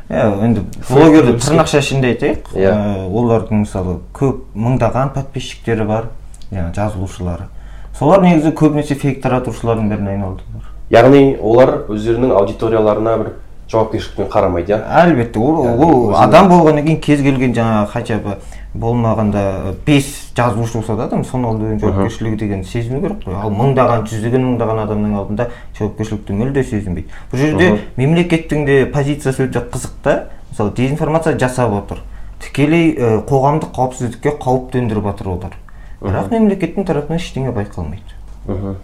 Иә 0.09 0.27
енді 0.43 0.65
блогерді 0.89 1.37
тырнақша 1.39 1.85
ішінде 1.85 2.15
айтайық. 2.17 2.51
Иә. 2.57 2.73
Ә, 2.73 3.07
олардың 3.07 3.67
мысалы 3.67 4.01
көп 4.17 4.49
мыңдаған 4.57 5.13
подписчиктері 5.15 5.85
бар. 5.87 6.11
Жаңағы 6.51 6.75
жазылушылары. 6.75 7.51
Солар 7.99 8.23
негізі 8.23 8.55
көбінесе 8.57 8.95
фейк 8.95 9.23
таратушылардың 9.23 9.89
біріне 9.91 10.11
айналды 10.17 10.43
яғни 10.91 11.37
олар 11.41 11.87
өздерінің 11.89 12.35
аудиторияларына 12.39 13.17
бір 13.21 13.33
жауапкершілікпен 13.71 14.27
қарамайды 14.33 14.73
иә? 14.75 14.81
Әлбетте 15.05 15.39
ол, 15.39 15.61
ол 15.63 16.17
адам 16.19 16.49
болғаннан 16.51 16.83
кейін 16.89 17.01
кез 17.05 17.21
келген 17.23 17.53
жаңағы 17.55 17.87
хотя 17.93 18.17
бы 18.19 18.35
болмағанда 18.75 19.77
бес 19.87 20.09
жазылушы 20.35 20.81
болса 20.81 20.97
да 20.99 21.07
адам 21.07 21.23
соның 21.25 21.53
алдында 21.53 21.79
жауапкершілігі 21.85 22.37
деген 22.41 22.65
сезіну 22.65 23.01
керек 23.05 23.23
қой. 23.23 23.37
Ал 23.39 23.55
мыңдаған 23.55 24.05
жүздеген 24.11 24.43
мыңдаған 24.49 24.83
адамның 24.89 25.15
алдында 25.21 25.47
жауапкершілікті 25.79 26.39
мүлде 26.41 26.65
сезінбейді. 26.67 27.15
Бұл 27.31 27.45
жерде 27.45 27.71
мемлекеттің 27.97 28.67
де 28.67 28.85
позициясы 28.91 29.47
өте 29.47 29.63
қызық 29.71 29.97
та. 30.03 30.17
Мысалы 30.51 30.75
дезинформация 30.75 31.39
жасап 31.39 31.75
отыр. 31.79 32.03
Тікелей 32.43 32.95
қоғамдық 33.31 33.75
қауіпсіздікке 33.77 34.35
қауіп 34.43 34.71
төндіріп 34.75 35.11
жатыр 35.13 35.35
олар. 35.37 35.59
Бірақ 36.01 36.31
мемлекеттің 36.33 36.87
тарапынан 36.89 37.19
ештеңе 37.21 37.53
байқалмайды. 37.57 38.17
Мхм. 38.47 38.77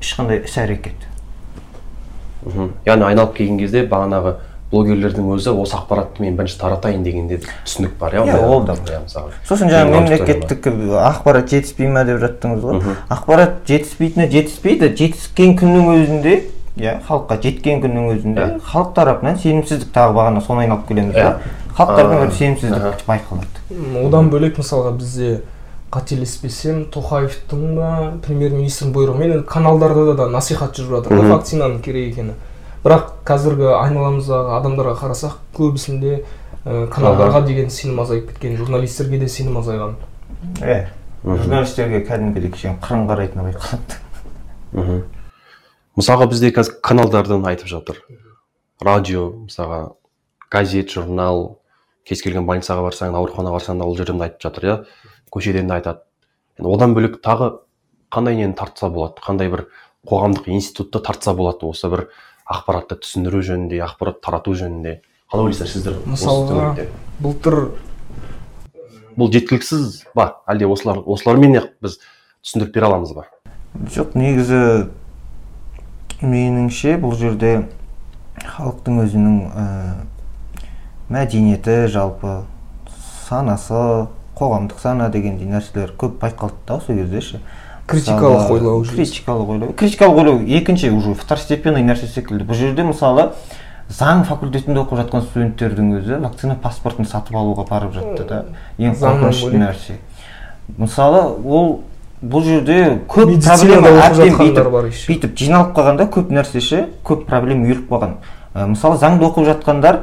Ешқандай 0.00 0.42
іс 0.44 0.56
әрекет. 0.60 1.06
Мхм. 2.44 2.70
Яғни 2.86 3.04
айналып 3.08 3.34
келген 3.36 3.58
кезде 3.58 3.82
бағанағы 3.88 4.34
блогерлердің 4.70 5.30
өзі 5.32 5.54
осы 5.56 5.76
ақпаратты 5.78 6.20
мен 6.22 6.36
бірінші 6.36 6.58
таратайын 6.60 7.02
дегенде 7.02 7.38
түсінік 7.64 7.94
бар 7.98 8.18
иә 8.18 8.24
Иә, 8.28 8.36
ол 8.44 8.60
да 8.68 8.74
иә, 8.76 8.98
мысалы. 9.00 9.32
сосын 9.48 9.70
жаңағы 9.72 9.94
мемлекеттік 9.94 10.66
ақпарат 11.08 11.48
жетіспей 11.48 11.88
ма 11.88 12.04
деп 12.04 12.20
жаттыңыз 12.20 12.60
ғой? 12.66 12.82
Ақпарат 13.08 13.62
жетіспейтіні 13.66 14.28
жетіспейді 14.28 14.90
жетіскен 14.92 15.56
күннің 15.56 15.88
өзінде 15.94 16.34
иә 16.76 16.98
халыққа 17.08 17.40
жеткен 17.42 17.80
күннің 17.82 18.10
өзінде 18.12 18.44
Иә. 18.44 18.60
халық 18.68 18.92
тарапынан 18.94 19.38
сенімсіздік 19.40 19.88
тағы 19.96 20.12
бағана 20.20 20.44
соны 20.44 20.66
айналып 20.66 20.84
келеміз 20.86 21.16
Иә. 21.16 21.24
да 21.24 21.40
халықтардан 21.74 22.16
А, 22.18 22.26
бір 22.26 22.32
сенімсіздік 22.36 23.06
байқалады. 23.08 24.04
Одан 24.06 24.28
бөлек 24.30 24.60
мысалға 24.60 24.92
бізде 25.00 25.40
қателеспесем 25.92 26.84
тоқаевтың 26.92 27.62
ба 27.76 27.90
премьер 28.24 28.52
министрдің 28.52 28.92
бұйрығымен 28.94 29.32
енді 29.38 29.46
каналдарда 29.48 30.14
да 30.18 30.28
насихат 30.28 30.76
жүріп 30.76 30.98
жатыр 30.98 31.22
да 31.22 31.32
вакцинаның 31.32 31.80
керек 31.84 32.12
екені. 32.12 32.36
Бірақ 32.84 33.10
қазіргі 33.26 33.72
айналамыздағы 33.74 34.54
адамдарға 34.58 34.94
қарасақ 35.00 35.38
көбісінде 35.56 36.22
ә, 36.64 36.86
каналдарға 36.92 37.42
деген 37.46 37.70
сенім 37.72 38.02
азайып 38.04 38.32
кеткен 38.32 38.56
журналистерге 38.60 39.18
де 39.18 39.28
сенім 39.28 39.58
азайған. 39.62 39.96
Иә 40.62 40.86
журналистерге 41.24 42.04
кәдімгідей 42.06 42.52
кішкене 42.52 42.78
қырын 42.84 43.08
қарайтыны 43.10 43.48
байқалады. 43.48 43.98
Мхм 44.72 45.02
мысалға 45.98 46.28
бізде 46.30 46.52
қазір 46.54 46.78
каналдардан 46.84 47.46
айтып 47.50 47.66
жатыр. 47.72 47.98
Радио 48.84 49.32
мысалға 49.48 49.94
газет 50.52 50.92
журнал 50.94 51.58
кез 52.06 52.22
келген 52.22 52.46
больницаға 52.46 52.84
барсаң 52.86 53.16
ауруханаға 53.18 53.58
барсаң 53.58 53.82
да 53.82 53.88
ол 53.88 53.96
жерден 53.98 54.20
де 54.20 54.28
айтып 54.28 54.46
жатыр 54.46 54.68
иә. 54.68 54.76
Көшеден 55.32 55.68
де 55.68 55.78
айтады. 55.78 56.04
Енді 56.58 56.72
одан 56.74 56.94
бөлек 56.96 57.20
тағы 57.24 57.60
қандай 58.12 58.38
нені 58.38 58.56
тартса 58.58 58.88
болады 58.92 59.22
қандай 59.24 59.50
бір 59.52 59.66
қоғамдық 60.08 60.48
институтты 60.52 61.00
тартса 61.04 61.34
болады 61.34 61.68
осы 61.68 61.90
бір 61.92 62.08
ақпаратты 62.48 62.98
түсіндіру 63.02 63.42
жөнінде 63.44 63.82
ақпарат 63.84 64.22
тарату 64.24 64.54
жөнінде. 64.56 65.00
Қалай 65.28 65.50
ойлайсыздар 65.50 65.68
сіздер 65.68 65.98
мысалға 66.08 66.86
былтыр 67.20 67.58
бұл 69.18 69.32
жеткіліксіз 69.34 70.04
ба? 70.16 70.38
Әлде 70.48 70.68
осылар 70.70 71.02
осылармен 71.04 71.58
ақ 71.60 71.72
біз 71.84 71.98
түсіндіріп 72.46 72.72
бере 72.78 72.88
аламыз 72.88 73.12
ба? 73.16 73.26
Жоқ 73.92 74.14
негізі 74.16 74.60
меніңше 76.22 76.96
бұл 77.02 77.12
жерде 77.18 77.66
халықтың 78.38 79.02
өзінің 79.04 79.36
ә, 79.50 79.66
мәдениеті 81.12 81.84
жалпы 81.92 82.40
санасы 83.28 84.08
қоғамдық 84.38 84.80
сана 84.82 85.08
дегендей 85.10 85.48
нәрселер 85.50 85.94
көп 85.98 86.18
байқалды 86.22 86.54
да 86.66 86.80
сол 86.80 86.96
кезде 86.96 87.20
ше. 87.20 87.40
Критикалық 87.88 88.50
ойлау 88.52 88.82
критикалық 88.84 89.48
ойлау. 89.54 89.72
Критикалық 89.72 90.18
ойлау 90.20 90.42
екінші 90.44 90.90
уже 90.90 91.14
второстепенный 91.14 91.82
нәрсе 91.82 92.06
секілді. 92.06 92.44
Бұл 92.44 92.54
жерде 92.54 92.84
мысалы 92.84 93.30
заң 93.88 94.26
факультетінде 94.28 94.82
оқып 94.82 95.00
жатқан 95.00 95.24
студенттердің 95.24 95.94
өзі 95.96 96.18
вакцина 96.20 96.58
паспортын 96.60 97.08
сатып 97.08 97.38
алуға 97.40 97.64
барып 97.70 97.94
жатты 97.96 98.26
да. 98.28 98.42
Ең 98.76 98.92
қорқынышты 99.00 99.56
нәрсе. 99.56 99.96
Мысалы 100.76 101.22
ол 101.44 101.80
бұл 102.20 102.44
жерде 102.44 103.00
көп 103.08 103.32
проблема 103.40 103.88
әбден 104.04 104.36
бүйтіп- 104.36 105.34
жиналып 105.38 105.72
қалғанда 105.78 106.10
көп 106.12 106.28
нәрсе 106.28 106.60
ше 106.60 106.88
көп 107.04 107.24
проблема 107.24 107.64
үйіліп 107.64 107.88
қалған. 107.88 108.18
Мысалы 108.74 108.98
заңды 109.00 109.24
оқып 109.24 109.48
жатқандар 109.48 110.02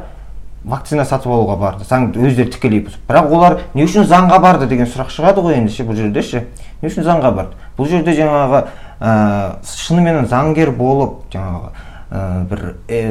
вакцина 0.66 1.06
сатып 1.06 1.32
алуға 1.32 1.56
барды 1.60 1.86
заңды 1.86 2.22
өздері 2.26 2.52
тікелей 2.54 2.82
бұзып. 2.86 3.04
Бірақ 3.10 3.32
олар 3.34 3.58
не 3.76 3.86
үшін 3.86 4.08
заңға 4.10 4.40
барды 4.42 4.68
деген 4.68 4.90
сұрақ 4.90 5.12
шығады 5.14 5.44
ғой 5.46 5.60
енді 5.60 5.74
ше 5.74 5.86
бұл 5.86 6.00
жерде 6.00 6.24
ше? 6.26 6.46
Не 6.82 6.90
үшін 6.90 7.06
заңға 7.06 7.32
барды? 7.36 7.60
Бұл 7.78 7.90
жерде 7.92 8.16
жаңағы 8.18 8.64
ә, 9.00 9.14
шынымен 9.70 10.26
заңгер 10.32 10.72
болып 10.76 11.30
жаңағы 11.34 11.70
ә, 12.10 12.24
бір 12.50 12.64
ә, 12.90 13.04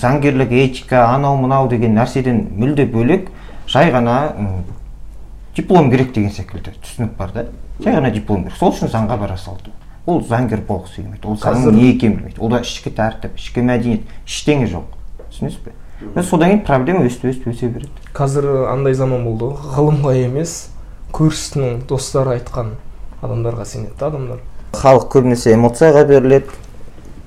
заңгерлік 0.00 0.56
этика 0.64 1.04
анау 1.10 1.36
мынау 1.42 1.68
деген 1.68 1.94
нәрседен 1.98 2.40
мүлде 2.56 2.88
бөлек 2.88 3.28
жай 3.68 3.92
ғана 3.92 4.32
м, 4.38 4.64
диплом 5.56 5.90
керек 5.92 6.12
деген 6.14 6.32
секілді 6.32 6.74
түсінік 6.80 7.16
бар 7.18 7.32
да. 7.34 7.46
Жай 7.84 7.98
ғана 7.98 8.10
диплом 8.14 8.44
керек. 8.44 8.56
Сол 8.58 8.72
үшін 8.72 8.88
заңға 8.92 9.20
бара 9.20 9.36
салды. 9.36 9.72
Ол 10.06 10.20
заңгер 10.24 10.64
болғысы 10.68 11.02
келмейді. 11.02 11.26
Ол 11.28 11.38
заңның 11.40 11.78
не 11.78 11.92
екенін 11.94 12.18
білмейді 12.18 12.40
олда 12.44 12.60
ішкі 12.64 12.92
тәртіп 12.94 13.38
ішкі 13.40 13.64
мәдениет. 13.64 14.04
Ештеңе 14.28 14.68
жоқ. 14.68 14.92
Түсінесіз 15.30 15.64
бе? 15.64 15.72
Содан 16.22 16.50
кейін 16.50 16.64
проблема 16.66 17.04
өстіп 17.08 17.30
өстіп 17.32 17.52
өсе 17.52 17.68
береді 17.68 18.04
қазір 18.14 18.46
андай 18.70 18.94
заман 18.94 19.24
болды. 19.26 19.50
Ғой 19.50 19.74
ғылымға 19.74 20.12
емес 20.20 20.52
көршісінің 21.14 21.80
достары 21.90 22.36
айтқан 22.38 22.74
адамдарға 23.22 23.66
сенеді 23.66 23.96
да 23.98 24.06
адамдар. 24.12 24.38
Халық 24.78 25.08
көбінесе 25.10 25.54
эмоцияға 25.56 26.04
беріледі. 26.06 26.54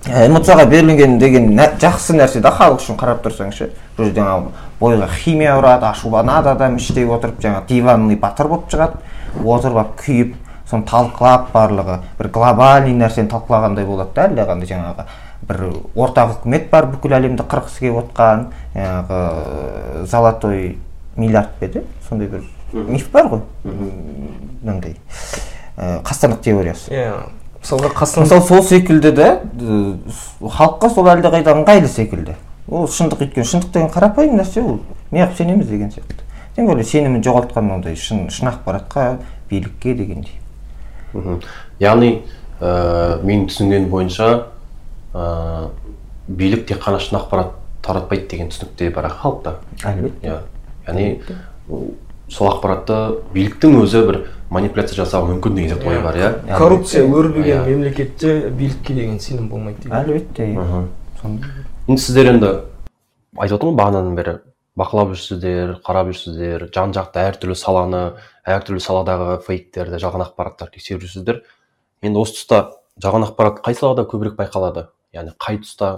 Ә, 0.07 0.27
эмоцияға 0.29 0.65
берілген 0.71 1.17
деген 1.19 1.51
жақсы 1.57 2.15
нәрсе 2.15 2.39
да 2.43 2.53
халық 2.55 2.79
үшін 2.79 2.99
қарап 2.99 3.23
тұрсаң 3.25 3.51
ше 3.51 3.69
бір 3.97 4.13
жаңағы 4.15 4.51
бойға 4.79 5.07
химия 5.17 5.57
ұрады 5.59 5.89
ашуланады 5.89 6.53
адам 6.53 6.77
іштей 6.79 7.07
отырып 7.07 7.41
жаңағы 7.43 7.67
диванный 7.67 8.15
батыр 8.15 8.47
болып 8.47 8.71
шығады. 8.71 9.01
Отырып 9.43 9.81
алып 9.81 9.95
күйіп 10.05 10.35
соны 10.69 10.87
талқылап 10.87 11.51
барлығы 11.53 12.01
бір 12.19 12.31
глобальный 12.35 12.95
нәрсені 12.95 13.31
талқылағандай 13.31 13.87
болады 13.87 14.15
да 14.15 14.27
әлдеқандай 14.27 14.71
жаңағы 14.71 15.07
бір 15.47 15.63
ортақ 15.95 16.37
үкімет 16.37 16.69
бар 16.71 16.89
бүкіл 16.91 17.15
әлемді 17.17 17.45
қырғысы 17.47 17.85
келіп 17.85 18.01
отқан 18.03 18.47
жаңағы 18.75 19.21
ә, 19.21 20.05
золотой 20.05 20.77
миллиард 21.15 21.55
па 21.59 21.65
еді? 21.69 21.83
Сондай 22.09 22.27
бір 22.27 22.43
миф 22.73 23.09
бар 23.11 23.31
ғой. 23.31 23.41
Мынандай 23.63 24.97
ә, 25.77 26.01
қастандық 26.03 26.43
теориясы. 26.43 26.91
Иә 26.91 27.15
мысалға 27.61 27.91
қастан 27.95 28.23
мысалы 28.23 28.43
сол 28.47 28.63
секілді 28.63 29.11
да 29.11 29.29
э, 29.59 29.95
халыққа 30.41 30.89
сол 30.93 31.09
әлдеқайда 31.11 31.55
ыңғайлы 31.57 31.89
секілді? 31.91 32.35
Ол 32.67 32.87
шындық 32.87 33.23
өйткені 33.25 33.47
шындық 33.47 33.73
деген 33.73 33.91
қарапайым 33.91 34.37
нәрсе 34.39 34.63
ол. 34.63 34.79
Неғып 35.11 35.35
сенеміз 35.37 35.67
деген 35.67 35.91
сияқты. 35.91 36.23
Тем 36.55 36.67
более 36.67 36.83
сенімін 36.83 37.23
жоғалтқан 37.23 37.71
ондай 37.75 37.95
шын 37.95 38.27
шын 38.29 38.51
ақпаратқа 38.51 39.17
билікке 39.49 39.93
дегендей. 39.95 40.39
Яғни 41.79 42.23
ә, 42.59 43.19
менің 43.23 43.47
түсінгенім 43.51 43.89
бойынша 43.91 44.29
ә, 45.17 45.69
билік 46.27 46.65
тек 46.69 46.81
қана 46.83 46.99
шын 47.01 47.17
ақпарат 47.19 47.53
таратпайды 47.81 48.27
деген 48.29 48.49
түсінік 48.51 48.75
те 48.77 48.89
бар 48.93 49.09
халықта 49.09 49.55
әлбетте. 49.83 50.27
Иә. 50.27 50.39
Яғни 50.87 51.21
ол- 51.69 51.93
сол 52.29 52.49
ақпаратты 52.51 53.21
биліктің 53.33 53.77
өзі 53.81 54.01
бір 54.07 54.19
манипуляция 54.49 54.97
жасауы 55.03 55.33
мүмкін 55.33 55.55
деген 55.55 55.71
сияқты 55.77 55.87
ой 55.87 56.01
бар 56.03 56.15
иә. 56.17 56.57
Коррупция 56.57 57.05
өрбіген 57.07 57.63
Иә. 57.63 57.65
мемлекетте 57.67 58.49
билікке 58.49 58.93
деген 58.93 59.19
сенім 59.19 59.49
болмайды 59.49 59.83
деген. 59.83 59.97
Әлбетте. 59.97 60.53
Иә. 60.53 60.87
енді 61.87 62.01
сіздер 62.01 62.33
енді 62.33 62.51
айтып 63.37 63.57
отырмын 63.57 63.73
ғой 63.73 63.81
бағанадан 63.81 64.15
бері. 64.15 64.39
Бақылап 64.77 65.09
жүрсіздер 65.15 65.79
қарап 65.81 66.11
жүрсіздер 66.11 66.67
жан 66.73 66.91
жақты 66.93 67.17
әртүрлі 67.31 67.55
саланы 67.57 68.01
әртүрлі 68.45 68.77
саладағы 68.83 69.39
фейктерді 69.41 69.97
жалған 69.97 70.21
ақпараттарды 70.27 70.75
тексеріп 70.77 71.01
жүрсіздер. 71.01 71.39
Енді 72.03 72.19
осы 72.21 72.35
тұста 72.37 72.59
жалған 73.01 73.25
ақпарат 73.25 73.63
қай 73.65 73.73
салада 73.73 74.03
көбірек 74.05 74.35
байқалады? 74.37 74.87
Яғни 75.17 75.33
қай 75.41 75.59
тұста 75.63 75.91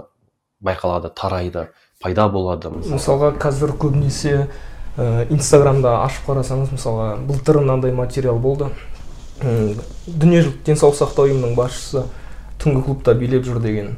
байқалады 0.64 1.12
тарайды 1.16 1.68
пайда 2.02 2.28
болады 2.32 2.72
мысалы. 2.72 2.96
Мысалға 2.96 3.32
қазір 3.40 3.74
көбінесе 3.80 4.46
ә, 4.96 5.26
инстаграмда 5.30 5.98
ашып 6.04 6.28
қарасаңыз 6.30 6.72
мысалға 6.74 7.10
былтыр 7.28 7.60
мынандай 7.60 7.92
материал 7.92 8.40
болды. 8.40 8.70
Дүниежүзілік 9.40 10.64
денсаулық 10.66 10.98
сақтау 10.98 11.30
ұйымының 11.30 11.54
басшысы 11.56 12.04
түнгі 12.60 12.82
клубта 12.84 13.14
билеп 13.16 13.46
жүр 13.46 13.60
деген. 13.64 13.94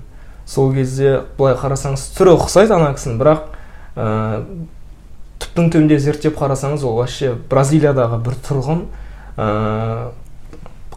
Сол 0.46 0.70
кезде 0.74 1.20
былай 1.38 1.56
қарасаңыз 1.58 2.04
түрі 2.14 2.36
ұқсайды 2.36 2.74
ана 2.76 2.92
кісінің 2.94 3.18
бірақ 3.18 3.44
ә, 3.98 4.06
түптің 5.42 5.70
түбінде 5.74 5.98
зерттеп 5.98 6.38
қарасаңыз 6.38 6.86
ол 6.86 6.98
вообще 7.00 7.34
бразилиядағы 7.50 8.18
бір 8.22 8.38
тұрғын 8.46 8.84
ә, 9.34 9.46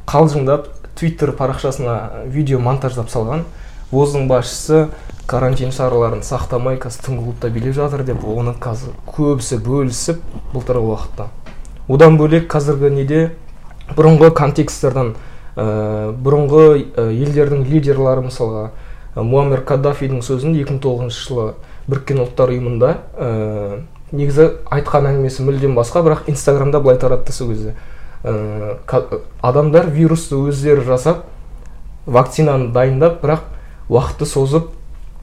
қалжыңдап 0.05 0.69
твиттер 0.95 1.33
парақшасына 1.37 2.25
видео 2.29 2.59
монтаждап 2.59 3.09
салған. 3.09 3.45
Воздың 3.91 4.27
басшысы 4.29 4.89
карантин 5.27 5.71
шараларын 5.73 6.21
сақтамай 6.25 6.77
қазір 6.81 7.05
түнгі 7.07 7.23
клубта 7.23 7.49
билеп 7.49 7.75
жатыр 7.77 8.03
деп 8.05 8.25
оны 8.25 8.53
қазір 8.61 8.93
көбісі 9.09 9.59
бөлісіп 9.65 10.21
былтырғы 10.53 10.91
уақытта. 10.91 11.27
Одан 11.87 12.17
бөлек 12.17 12.47
қазіргі 12.51 12.91
неде 12.93 13.21
бұрынғы 13.95 14.31
контексттерден 14.37 15.13
ә, 15.55 16.11
бұрынғы 16.13 16.65
ә, 16.97 17.07
елдердің 17.13 17.65
лидерлары 17.69 18.25
мысалға 18.25 18.69
ә, 19.15 19.23
муаммер 19.23 19.63
каддафидің 19.65 20.21
сөзін 20.25 20.55
2009 20.57 21.09
жылы 21.13 21.47
біріккен 21.87 22.21
ұлттар 22.25 22.53
ұйымында 22.53 22.91
ә, 23.17 23.81
негізі 24.11 24.49
айтқан 24.73 25.09
әңгімесі 25.11 25.45
мүлдем 25.45 25.77
басқа 25.77 26.03
бірақ 26.05 26.29
инстаграмда 26.29 26.81
былай 26.81 26.97
таратты 27.01 27.33
сол 27.33 27.53
кезде. 27.53 27.75
Ә, 28.23 28.77
адамдар 29.41 29.89
вирусты 29.89 30.37
өздері 30.37 30.85
жасап 30.85 31.25
вакцинаны 32.05 32.71
дайындап 32.73 33.21
бірақ 33.23 33.54
уақытты 33.89 34.25
созып 34.25 34.71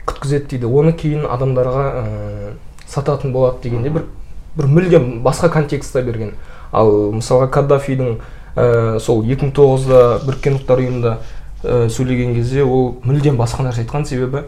күткізеді 0.07 0.48
дейді. 0.55 0.70
Оны 0.70 0.92
кейін 0.96 1.27
адамдарға 1.31 1.85
ә, 1.85 2.53
сататын 2.87 3.33
болады 3.33 3.62
дегенде 3.64 3.90
бір 3.90 4.09
бір 4.57 4.68
мүлдем 4.68 5.22
басқа 5.25 5.51
контекстта 5.53 6.03
берген. 6.03 6.35
Ал 6.72 7.12
мысалға 7.16 7.48
каддафидің 7.53 8.18
ә, 8.57 8.98
сол 9.01 9.22
2009-да 9.25 10.03
біріккен 10.27 10.59
ұлттар 10.59 10.83
ұйымында 10.83 11.14
ә, 11.62 11.88
сөйлеген 11.88 12.35
кезде 12.37 12.64
ол 12.64 12.98
мүлдем 13.05 13.38
басқа 13.40 13.66
нәрсе 13.66 13.87
айтқан. 13.87 14.07
Себебі 14.09 14.44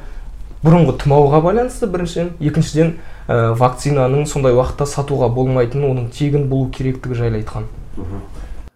бұрынғы 0.65 0.97
тұмауға 1.03 1.41
байланысты 1.45 1.89
біріншіден. 1.91 2.35
Екіншіден 2.41 2.95
ә, 3.29 3.55
вакцинаның 3.59 4.27
сондай 4.29 4.57
уақытта 4.57 4.87
сатуға 4.89 5.31
болмайтынын 5.33 5.91
оның 5.91 6.11
тегін 6.13 6.49
болу 6.49 6.71
керектігі 6.73 7.21
жайлы 7.21 7.43
айтқан. 7.43 7.69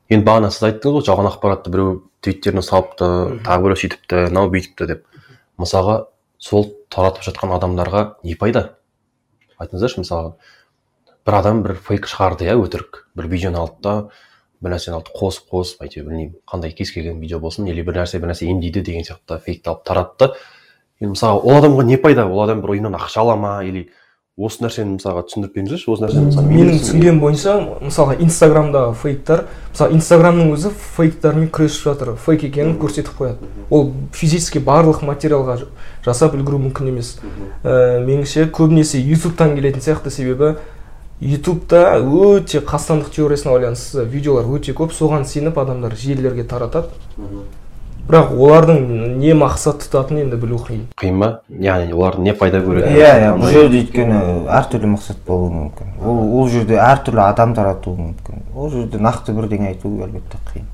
Енді 0.09 0.25
бағана 0.25 0.49
сіз 0.53 0.71
айттыңыз 0.71 1.03
ғой 1.03 1.05
жалған 1.05 1.29
ақпаратты 1.29 1.73
біреу 1.73 1.99
твиттеріне 2.25 2.63
салыпты 2.65 3.09
тағы 3.45 3.67
біреу 3.67 3.81
сөйтіпті 3.83 4.23
мынау 4.31 4.49
бүйтіпті 4.53 4.89
деп. 4.89 5.03
Мысалға 5.59 5.99
сол 6.39 6.69
таратып 6.93 7.27
жатқан 7.27 7.53
адамдарға 7.57 8.05
не 8.25 8.37
пайда? 8.39 8.79
Айтыңыздаршы 9.59 10.03
мысалға. 10.05 10.35
Бір 11.27 11.39
адам 11.41 11.63
бір 11.65 11.77
фейк 11.85 12.09
шығарды 12.09 12.47
иә 12.49 12.57
өтірік. 12.63 13.05
Бір 13.19 13.29
видеоны 13.33 13.59
алды 13.61 13.83
да 13.83 13.95
бір 14.63 14.75
нәрсені 14.75 14.99
алды 14.99 15.15
қосып 15.15 15.51
қосып 15.53 15.83
әйтеуір 15.87 16.07
білмеймін 16.09 16.39
қандай 16.49 16.73
кез 16.75 16.91
келген 16.95 17.21
видео 17.21 17.39
болсын 17.43 17.69
или 17.71 17.83
бір 17.87 18.01
нәрсе 18.01 18.19
бір 18.23 18.33
нәрсе 18.33 18.49
емдейді 18.51 18.83
деген 18.87 19.07
сияқты 19.07 19.39
фейкті 19.45 19.75
алып 19.75 19.85
таратты. 19.87 20.31
Енді 21.01 21.13
мысалға 21.15 21.43
ол 21.43 21.61
адамға 21.61 21.85
не 21.87 21.99
пайда? 22.03 22.27
Ол 22.27 22.43
адам 22.43 22.63
бір 22.63 22.75
ойыннан 22.75 22.97
ақша 22.99 23.23
ала 23.23 23.37
ма 23.37 23.53
или 23.67 23.89
осы 24.39 24.63
нәрсені 24.63 24.95
мысалға 24.95 25.25
түсіндіріп 25.27 25.57
беріңіздерші 25.57 25.91
осы 25.91 26.05
нәрсені 26.05 26.29
мысалы 26.29 26.47
мен 26.47 26.61
менің 26.61 26.83
түсінгенім 26.85 27.19
бойынша 27.23 27.55
мысалға 27.83 28.15
инстаграмдағы 28.23 28.95
фейктар 29.01 29.43
мысалы 29.73 29.97
инстаграмның 29.99 30.53
өзі 30.55 30.71
фейктермен 30.95 31.51
күресіп 31.51 31.89
жатыр 31.89 32.13
фейк 32.23 32.45
екенін 32.47 32.77
көрсетіп 32.79 33.19
қояды. 33.19 33.51
Ол 33.71 33.91
физически 34.15 34.63
барлық 34.63 35.03
материалға 35.03 35.59
жасап 36.07 36.39
үлгеру 36.39 36.63
мүмкін 36.69 36.93
емес. 36.93 37.17
Ә, 37.65 37.99
меніңше 38.07 38.47
көбінесе 38.55 39.03
ютубтан 39.03 39.57
келетін 39.59 39.83
сияқты 39.83 40.15
себебі 40.15 40.55
ютубта 41.19 41.99
өте 41.99 42.63
қастандық 42.63 43.11
теориясына 43.11 43.57
байланысты 43.57 44.07
видеолар 44.07 44.47
өте 44.47 44.71
көп. 44.71 44.95
Соған 44.95 45.27
сеніп 45.27 45.59
адамдар 45.59 45.99
желілерге 45.99 46.47
таратады. 46.47 46.95
Бірақ 48.09 48.31
олардың 48.33 48.79
не 49.21 49.35
мақсат 49.37 49.83
тұтатынын 49.85 50.25
енді 50.25 50.39
білу 50.41 50.59
қиын. 50.65 50.87
Қиын 50.99 51.19
ба? 51.21 51.29
Яғни 51.49 51.93
олар 51.93 52.17
не 52.25 52.33
пайда 52.33 52.63
көреді? 52.65 52.89
Иә 52.97 53.11
иә 53.21 53.35
бұл 53.37 53.53
жерде 53.53 53.83
өйткені 53.83 54.21
әртүрлі 54.57 54.93
мақсат 54.95 55.21
болуы 55.27 55.51
мүмкін. 55.53 55.93
Ол 56.01 56.23
ол 56.41 56.49
жерде 56.49 56.79
әртүрлі 56.81 57.23
адам 57.27 57.53
таратуы 57.59 57.99
мүмкін. 58.01 58.47
Ол 58.57 58.73
жерде 58.73 59.01
нақты 59.03 59.37
бірдеңе 59.37 59.75
айту 59.75 59.93
әлбетте 60.07 60.41
қиын. 60.49 60.67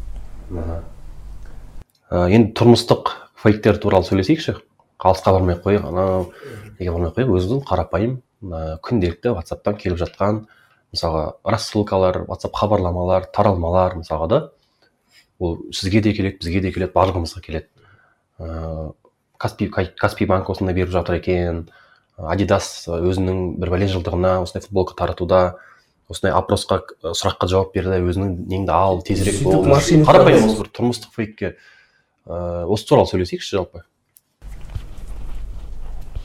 Ә, 2.11 2.29
енді 2.31 2.55
тұрмыстық 2.55 3.11
фейктер 3.42 3.83
туралы 3.83 4.07
сөйлесейікші. 4.07 4.61
Алысқа 5.05 5.35
бармай 5.35 5.59
ақ 5.59 5.66
қояйық. 5.66 5.88
Анау 5.90 6.31
неге 6.79 6.92
бармай 6.92 7.11
ақ 7.11 7.18
қояйық? 7.18 7.35
Өзіміздің 7.35 7.64
қарапайым 7.68 8.18
ә, 8.47 8.79
күнделікті 8.87 9.35
ватсаптан 9.35 9.77
келіп 9.81 9.99
жатқан 10.01 10.44
мысалға 10.94 11.25
рассылкалар 11.44 12.23
ватсап 12.29 12.55
хабарламалар 12.55 13.27
таралмалар 13.35 13.99
мысалға 13.99 14.29
да. 14.31 14.40
Ол 15.38 15.59
сізге 15.73 16.01
де 16.01 16.12
келеді 16.12 16.38
бізге 16.40 16.61
де 16.61 16.73
келеді 16.73 16.92
барлығымызға 16.94 17.40
келеді. 17.44 17.68
Ыыы 18.38 18.92
каспи 19.38 19.68
каспи 19.68 20.27
банк 20.27 20.49
осындай 20.51 20.75
беріп 20.75 20.92
жатыр 20.94 21.18
екен. 21.18 21.68
Адидас 22.16 22.87
өзінің 22.88 23.57
бір 23.59 23.73
бәлен 23.75 23.90
жылдығына 23.90 24.37
осындай 24.44 24.62
футболка 24.64 24.94
таратуда 24.94 25.57
осындай 26.09 26.35
опросқа 26.37 26.81
сұраққа 27.03 27.49
жауап 27.51 27.75
берді 27.75 27.99
өзіңнің 28.05 28.37
неңді 28.53 28.73
ал 28.73 29.03
тезірек 29.03 29.42
бол 29.42 29.66
қарапайым 29.66 30.47
осы 30.47 30.61
бір 30.61 30.70
тұрмыстық 30.79 31.16
фейкке. 31.16 31.57
Ыыы 32.27 32.68
осы 32.70 32.87
туралы 32.88 33.11
сөйлесейікші 33.11 33.57
жалпы. 33.59 33.83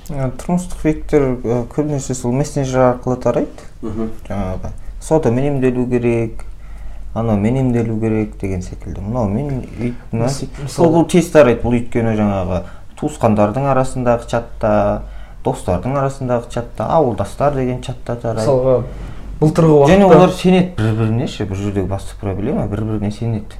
Тұрмыстық 0.09 0.77
фейктер 0.81 1.25
көбінесе 1.73 2.15
сол 2.17 2.33
мессенджер 2.37 2.95
арқылы 2.95 3.17
тарайды. 3.21 3.65
Жаңағы 3.81 4.71
содамен 5.01 5.55
емделу 5.55 5.85
керек 5.89 6.45
анаумен 7.13 7.55
емделу 7.57 7.99
керек 7.99 8.37
деген 8.41 8.61
секілді. 8.61 9.01
Мынаумен 9.01 9.63
үй- 9.79 9.93
мына 10.11 10.25
мысалы- 10.29 10.91
бұл 10.93 11.07
тез 11.09 11.31
тарайды 11.33 11.61
бұл 11.63 11.77
өйткені 11.79 12.15
жаңағы 12.17 12.61
туысқандардың 12.99 13.69
арасындағы 13.73 14.27
чатта 14.27 14.73
достардың 15.45 15.95
арасындағы 15.97 16.49
чатта 16.53 16.85
ауылдастар 16.85 17.55
деген 17.55 17.81
чатта 17.81 18.15
тарайды 18.15 18.45
мысалға 18.45 18.83
былтырғы 19.39 19.87
және 19.87 20.05
олар 20.05 20.29
сенеді 20.35 20.75
бір 20.77 20.93
біріне 20.99 21.27
ше 21.27 21.45
бұл 21.47 21.55
жердегі 21.55 21.87
басты 21.87 22.19
проблема 22.19 22.67
бір 22.67 22.81
біріне 22.83 23.11
сенеді. 23.11 23.55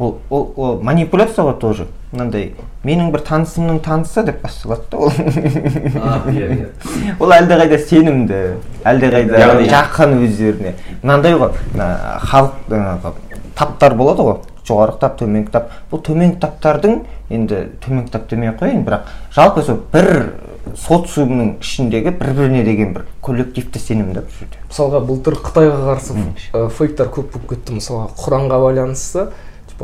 Ол 0.00 0.18
ол 0.30 0.52
ол 0.56 0.80
манипуляция 0.82 1.44
ғой 1.44 1.58
тоже. 1.60 1.86
мынандай 2.12 2.54
менің 2.84 3.12
бір 3.14 3.20
танысымның 3.22 3.76
танысы 3.86 4.24
деп 4.26 4.40
басталады 4.42 4.82
да 4.90 4.96
ол 4.98 5.12
ол 7.20 7.34
әлдеқайда 7.36 7.78
сенімді 7.78 8.38
әлдеқайда 8.82 9.38
Яғни- 9.38 9.68
жақын 9.70 10.16
өздеріне 10.24 10.72
мынандай 11.04 11.36
ғой 11.38 11.52
мына 11.74 11.88
халық 12.24 12.56
жаңағы 12.72 13.12
таптар 13.60 13.94
болады 13.94 14.26
ғой 14.26 14.36
жоғарғы 14.66 14.98
тап 15.04 15.18
төменгі 15.20 15.52
тап 15.54 15.70
бұл 15.92 16.02
төменгі 16.08 16.40
таптардың 16.42 16.96
енді 17.30 17.60
төменгі 17.84 18.10
тап 18.10 18.26
демей 18.30 18.50
ақ 18.50 18.58
қояйын 18.64 18.82
бірақ 18.88 19.12
жалпы 19.36 19.62
сол 19.66 19.78
бір 19.92 20.10
социумның 20.76 21.54
ішіндегі 21.62 22.10
бір 22.18 22.32
біріне 22.40 22.64
деген 22.66 22.92
бір 22.94 23.06
коллективті 23.22 23.78
сенім 23.82 24.12
да 24.14 24.24
бұл 24.26 24.34
жерде 24.40 24.58
мысалға 24.66 25.00
былтыр 25.06 25.38
қытайға 25.40 25.78
қарсы 25.94 26.68
фейктар 26.76 27.08
көп 27.14 27.32
болып 27.36 27.54
кетті 27.54 27.78
мысалға 27.78 28.10
құранға 28.20 28.60
байланысты 28.66 29.28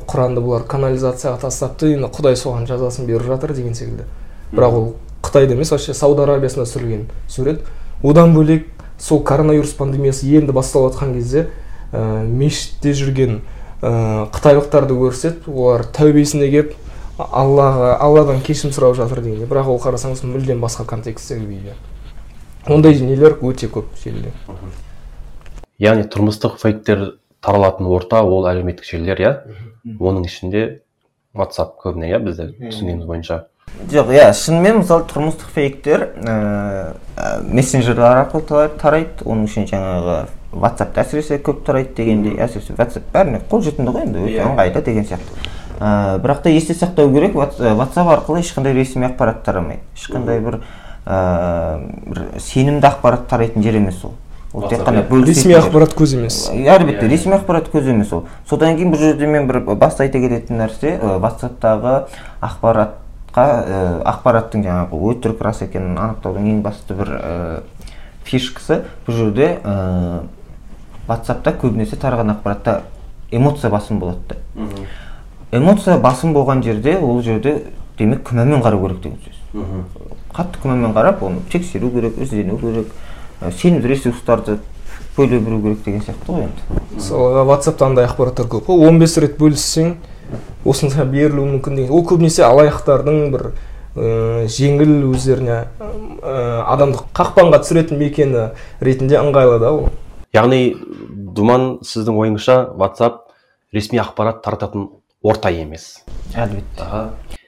құранды 0.05 0.43
бұлар 0.45 0.67
канализацияға 0.69 1.41
тастапты 1.47 1.95
енді 1.95 2.11
құдай 2.13 2.37
соған 2.37 2.67
жазасын 2.69 3.07
беріп 3.09 3.27
жатыр 3.31 3.55
деген 3.57 3.75
секілді. 3.75 4.05
Бірақ 4.53 4.77
ол 4.77 4.89
қытайда 5.23 5.57
емес 5.57 5.73
вообще 5.73 5.95
сауд 5.95 6.21
арабиясында 6.21 6.67
түсірілген 6.69 7.07
сурет. 7.29 7.63
Одан 8.03 8.35
бөлек 8.37 8.69
сол 8.99 9.23
коронавирус 9.25 9.75
пандемиясы 9.79 10.29
енді 10.37 10.53
басталып 10.53 10.95
жатқан 10.95 11.15
кезде 11.15 11.49
ә, 11.93 12.25
мешітте 12.25 12.93
жүрген 12.93 13.41
ә, 13.83 14.29
қытайлықтарды 14.33 14.97
көрсетіп 14.97 15.49
олар 15.53 15.87
тәубесіне 15.97 16.49
келіп 16.53 16.75
аллаға 17.19 17.95
алладан 18.01 18.41
кешірім 18.45 18.75
сұрап 18.77 18.97
жатыр 18.97 19.23
дегенде 19.25 19.49
бірақ 19.49 19.71
ол 19.73 19.81
қарасаңыз 19.81 20.25
мүлдем 20.25 20.61
басқа 20.61 20.85
контексттегі 20.89 21.47
видео. 21.47 21.77
Ондай 22.69 22.99
нелер 23.01 23.39
өте 23.41 23.69
көп 23.73 23.95
желіде. 24.03 24.33
Яғни 25.79 26.09
тұрмыстық 26.13 26.59
фейктер 26.61 27.17
таралатын 27.45 27.87
орта 27.87 28.23
ол 28.25 28.49
әлеуметтік 28.51 28.85
желілер 28.89 29.21
иә? 29.23 29.33
Оның 30.01 30.25
ішінде 30.27 30.63
ватсап 31.37 31.77
көбіне 31.83 32.09
иә 32.11 32.19
бізде 32.25 32.49
түсінгеніміз 32.59 33.07
бойынша. 33.07 33.45
Жоқ 33.93 34.09
иә 34.15 34.31
шынымен 34.33 34.79
мысалы 34.81 35.05
тұрмыстық 35.11 35.51
фейктер 35.53 36.05
ә, 36.23 36.95
мессенджерлер 37.45 38.23
арқылы 38.23 38.47
та- 38.49 38.69
тарайды 38.81 39.25
оның 39.27 39.45
ішінде 39.51 39.73
жаңағы 39.75 40.17
ватсапта 40.57 41.03
әсіресе 41.03 41.39
көп 41.45 41.65
тарайды 41.67 41.93
дегендей 41.99 42.39
әсіресе 42.41 42.77
ватсап 42.79 43.05
бәріне 43.13 43.43
қолжетімді 43.51 43.93
ғой 43.93 44.07
енді 44.07 44.23
өте 44.25 44.47
ыңғайлы 44.47 44.83
деген 44.87 45.05
сияқты. 45.11 45.51
Ә, 45.77 46.19
бірақ 46.25 46.43
та 46.47 46.51
есте 46.55 46.73
сақтау 46.79 47.13
керек 47.13 47.35
ватс- 47.37 47.61
ватсап 47.77 48.09
арқылы 48.09 48.41
ешқандай 48.41 48.73
ресми 48.73 49.05
ақпарат 49.11 49.43
тарамайды. 49.45 49.83
Ешқандай 49.99 50.41
бір 50.41 50.61
ә, 51.05 51.83
бір 52.07 52.23
сенімді 52.41 52.87
ақпарат 52.89 53.27
тарайтын 53.29 53.63
жер 53.63 53.77
емес 53.83 54.01
ол. 54.05 54.15
Ол 54.53 54.69
тек 54.69 54.83
қана 54.87 55.03
ресми 55.27 55.55
ақпарат 55.59 55.95
көзі 55.97 56.21
емес. 56.21 56.39
Әлбетте 56.51 57.09
ресми 57.09 57.35
ақпарат 57.37 57.71
көзі 57.73 57.93
емес 57.95 58.13
ол. 58.13 58.25
Содан 58.49 58.77
кейін 58.77 58.93
бұл 58.95 59.03
жерде 59.03 59.27
мен 59.27 59.49
бір 59.49 59.61
басты 59.75 60.07
айта 60.07 60.21
кететін 60.23 60.61
нәрсе 60.63 60.97
ватсаптағы 61.03 61.95
ақпаратқа 62.41 63.47
ә, 63.47 63.81
ақпараттың 64.13 64.65
жаңағы 64.67 65.01
өтірік 65.13 65.43
рас 65.45 65.63
екенін 65.67 65.99
анықтаудың 65.99 66.51
ең 66.55 66.63
басты 66.65 66.97
бір 66.97 67.13
ә, 67.17 67.63
фишкасы 68.25 68.83
бұл 69.07 69.19
жерде 69.19 69.51
ә, 69.63 70.23
ватсапта 71.07 71.53
көбінесе 71.53 71.99
тараған 72.01 72.37
ақпаратта 72.37 72.81
эмоция 73.31 73.71
басым 73.71 73.99
болады 73.99 74.19
да. 74.31 74.67
Эмоция 75.53 75.99
басым 75.99 76.33
болған 76.35 76.63
жерде 76.63 76.97
ол 76.99 77.21
жерде 77.23 77.65
демек 77.99 78.25
күмәнмен 78.29 78.63
қарау 78.65 78.83
керек 78.87 79.03
деген 79.03 79.19
сөз. 79.25 79.37
Қатты 80.35 80.61
күмәнмен 80.63 80.93
қарап 80.97 81.23
оны 81.25 81.45
тексеру 81.53 81.91
керек 81.91 82.19
іздену 82.19 82.59
керек 82.59 82.91
ә, 83.41 83.53
сенімді 83.53 83.93
ресурстарды 83.93 84.59
бөле 85.17 85.39
білу 85.41 85.63
керек 85.63 85.85
деген 85.85 86.03
сияқты 86.05 86.33
ғой 86.33 86.47
енді. 86.47 86.83
Мысалға 86.97 87.45
ватсапта 87.49 87.87
андай 87.87 88.07
ақпараттар 88.09 88.49
көп. 88.53 88.67
Қой 88.69 88.89
он 88.89 88.99
бес 89.01 89.17
рет 89.17 89.39
бөліссең 89.41 89.95
осынша 90.67 91.07
берілуі 91.09 91.57
мүмкін 91.57 91.79
деген. 91.81 91.95
Ол 91.95 92.05
көбінесе 92.05 92.45
алаяқтардың 92.45 93.31
бір 93.33 93.47
ә, 93.97 94.47
жеңіл 94.51 95.07
өздеріне 95.13 95.63
ә, 95.81 96.65
адамды 96.67 97.01
қақпанға 97.17 97.63
түсіретін 97.65 98.01
мекені 98.03 98.49
ретінде 98.81 99.21
ыңғайлы 99.23 99.61
да 99.63 99.73
ол. 99.73 99.89
Яғни 100.37 100.77
думан 101.37 101.79
сіздің 101.87 102.21
ойыңызша 102.21 102.59
ватсап 102.77 103.23
ресми 103.73 104.03
ақпарат 104.03 104.43
тарататын 104.45 104.91
орта 105.25 105.49
емес. 105.55 106.03
Әлбетте. 106.35 106.85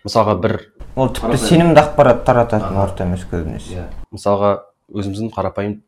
Мысалға 0.06 0.38
бір 0.40 0.56
ол 0.96 1.12
тіпті 1.12 1.36
сенімді 1.42 1.82
ақпарат 1.82 2.24
тарататын 2.24 2.78
орта 2.80 3.04
емес 3.04 3.26
көбінесе. 3.28 3.88
Мысалға 4.14 4.54
өзіміздің 4.92 5.32
қарапайым 5.34 5.80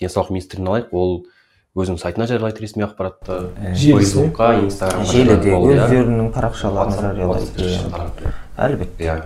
денсаулық 0.00 0.30
министрін 0.34 0.68
алайық. 0.70 0.92
Ол 0.94 1.26
өзінің 1.74 1.98
сайтына 1.98 2.26
жариялайды 2.30 2.62
ресми 2.62 2.84
ақпаратты. 2.86 3.38
Фейсбукқа 3.74 4.50
инстаграмға 4.62 5.10
желіде 5.10 5.50
иә. 5.50 5.60
өздерінің 5.74 6.28
парақшаларын 6.34 6.92
WhatsApp- 6.94 7.58
жариялайды. 7.58 8.34
Әлбетте. 8.56 9.04
Иә. 9.04 9.16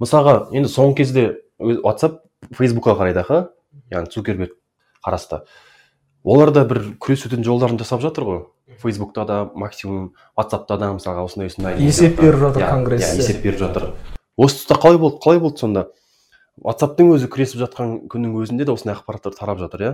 Мысалға 0.00 0.36
енді 0.56 0.68
соңғы 0.72 0.96
кезде 0.96 1.26
ватсап 1.58 2.22
фейсбукқа 2.56 2.96
қарайды 2.96 3.20
аха. 3.20 3.50
Яғни 3.92 4.08
цукерберг 4.10 4.56
қарасты. 5.04 5.42
Олар 6.24 6.50
да 6.52 6.64
бір 6.64 6.96
күресудің 7.00 7.44
жолдарын 7.44 7.78
жасап 7.78 8.00
жатыр 8.00 8.24
ғой. 8.24 8.40
Фейсбукта 8.80 9.24
да 9.26 9.50
максимум 9.54 10.14
ватсапта 10.36 10.76
да 10.78 10.92
мысалға 10.94 11.24
осындай 11.24 11.48
осындай 11.48 11.76
Есеп 11.80 12.20
беріп 12.20 12.38
жатыр 12.40 12.62
Иә, 12.62 12.70
конгрессте. 12.70 13.16
иә, 13.16 13.20
есеп 13.20 13.42
беріп 13.42 13.58
жатыр. 13.58 13.90
Осы 14.38 14.56
тұста 14.64 14.78
қалай 14.80 14.98
болды 14.98 15.18
қалай 15.20 15.38
болды 15.40 15.58
сонда? 15.58 15.88
Ватсаптың 16.64 17.14
өзі 17.16 17.30
күресіп 17.32 17.62
жатқан 17.64 17.96
күннің 18.12 18.36
өзінде 18.42 18.66
де 18.68 18.74
осындай 18.74 18.96
ақпараттар 18.98 19.36
тарап 19.36 19.60
жатыр 19.62 19.84
иә? 19.84 19.92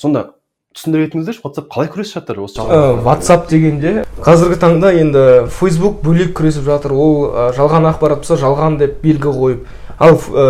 Сонда 0.00 0.32
түсіндіре 0.76 1.08
кетіңіздерші 1.08 1.42
ватсап 1.44 1.68
қалай 1.72 1.90
күресіп 1.92 2.20
жатыр 2.20 2.40
осы 2.46 2.64
ватсап 3.04 3.48
дегенде 3.50 4.06
қазіргі 4.24 4.58
таңда 4.62 4.92
енді 4.96 5.24
фейсбук 5.52 6.00
бөлек 6.04 6.32
күресіп 6.38 6.64
жатыр 6.68 6.94
ол 6.96 7.16
ә, 7.28 7.50
жалған 7.56 7.90
ақпарат 7.90 8.22
болса 8.22 8.38
жалған 8.40 8.78
деп 8.80 9.02
белгі 9.04 9.34
қойып 9.36 9.66
ал 10.00 10.16
ә, 10.16 10.46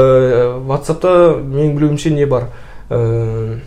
ватсапта 0.69 1.15
менің 1.41 1.75
білуімше 1.79 2.15
не 2.15 2.29
бар? 2.31 2.51
Ә, 2.89 3.59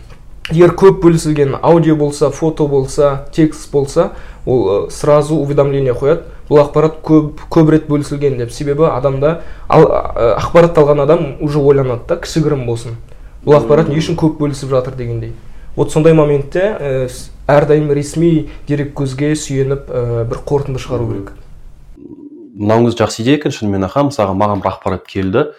егер 0.52 0.72
көп 0.78 1.02
бөлісілген 1.04 1.58
аудио 1.60 1.96
болса 1.96 2.30
фото 2.30 2.68
болса 2.70 3.26
текст 3.36 3.70
болса 3.72 4.12
ол 4.46 4.86
ә, 4.86 4.90
сразу 4.90 5.36
уведомление 5.36 5.92
қояды. 5.94 6.22
Бұл 6.48 6.60
ақпарат 6.62 7.00
көп 7.02 7.40
көп 7.50 7.70
рет 7.74 7.88
бөлісілген 7.88 8.38
деп. 8.38 8.52
Себебі 8.52 8.86
адамда 8.86 9.42
ал, 9.68 9.82
ә, 9.82 10.36
ақпаратты 10.38 10.80
алған 10.80 11.02
адам 11.02 11.24
уже 11.40 11.58
ойланады 11.58 12.06
да 12.08 12.16
кішігірім 12.16 12.64
болсын. 12.66 12.96
Бұл 13.44 13.58
ақпарат 13.60 13.88
не 13.90 13.98
үшін 13.98 14.16
көп 14.16 14.38
бөлісіп 14.38 14.70
жатыр 14.70 14.94
дегендей. 14.94 15.32
Вот 15.76 15.90
сондай 15.92 16.14
моментте 16.14 17.08
с- 17.08 17.30
әрдайым 17.46 17.90
ресми 17.92 18.48
дереккөзге 18.68 19.34
сүйеніп 19.34 19.90
ә, 19.90 20.24
бір 20.24 20.38
қорытынды 20.46 20.78
шығару 20.80 21.10
керек. 21.10 21.32
Мынауыңыз 22.56 22.96
жақсы 22.96 23.20
идея 23.22 23.36
екен 23.36 23.52
шынымен 23.52 23.84
аха. 23.84 24.00
Мысалға 24.06 24.32
маған 24.32 24.62
бір 24.62 24.70
ақпарат 24.72 25.04
келді. 25.06 25.50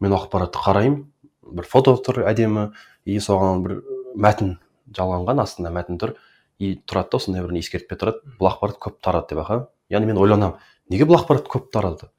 Мен 0.00 0.12
ақпаратты 0.12 0.60
қараймын. 0.60 1.04
Бір 1.52 1.64
фото 1.70 1.94
тұр 1.96 2.26
әдемі. 2.28 2.72
И 3.06 3.16
соған 3.18 3.62
бір 3.64 3.78
мәтін 4.14 4.58
жалғанған 4.94 5.40
астында 5.42 5.72
мәтін 5.72 5.98
тұр. 5.98 6.12
И 6.58 6.74
тұрады 6.86 7.12
да 7.12 7.20
осындай 7.20 7.44
бір 7.44 7.56
ескертпе 7.60 7.96
тұрады. 7.96 8.22
Бұл 8.38 8.50
ақпарат 8.52 8.80
көп 8.82 8.98
тарады 9.04 9.32
деп 9.32 9.44
аха. 9.44 9.58
Яғни 9.90 10.12
мен 10.12 10.20
ойланамын 10.20 10.58
неге 10.90 11.06
бұл 11.08 11.20
ақпарат 11.20 11.48
көп 11.50 11.70
тарады? 11.72 12.10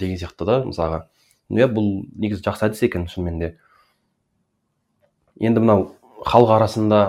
Деген 0.00 0.18
сияқты 0.18 0.46
да 0.48 0.62
мысалға. 0.64 1.04
Иә 1.52 1.68
бұл 1.70 2.04
негізі 2.16 2.42
жақсы 2.46 2.68
әдіс 2.68 2.82
екен 2.88 3.06
шынымен 3.08 3.38
де. 3.38 3.50
Енді 5.40 5.60
мынау 5.60 5.88
халық 6.24 6.56
арасында 6.56 7.00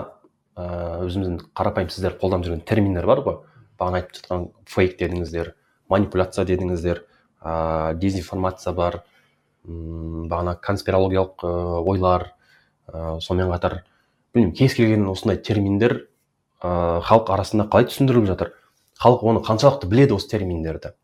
ыыы 0.56 1.08
өзіміздің 1.08 1.40
қарапайым 1.56 1.90
сіздер 1.90 2.16
қолданып 2.20 2.46
жүрген 2.46 2.64
терминдер 2.68 3.06
бар 3.08 3.22
ғой. 3.24 3.40
Бағана 3.78 4.00
айтып 4.00 4.20
жатқан 4.20 4.48
фейк 4.68 4.96
дедіңіздер 5.00 5.54
манипуляция 5.88 6.46
дедіңіздер 6.48 7.02
ыыы 7.42 7.98
дезинформация 8.00 8.72
бар 8.76 9.02
м 9.66 10.28
бағана 10.30 10.56
конспирологиялық 10.60 11.44
ойлар 11.86 12.30
ыыы 12.92 13.20
сонымен 13.20 13.52
қатар. 13.52 13.82
Білмеймін 14.32 14.56
кез 14.56 14.74
келген 14.74 15.08
осындай 15.08 15.38
терминдер 15.42 16.08
халық 17.06 17.32
арасында 17.36 17.66
қалай 17.72 17.88
түсіндіріліп 17.90 18.30
жатыр? 18.30 18.54
Халық 19.02 19.26
оны 19.28 19.42
қаншалықты 19.44 19.88
біледі 19.90 20.16
осы 20.16 20.28
терминдерді? 20.30 20.94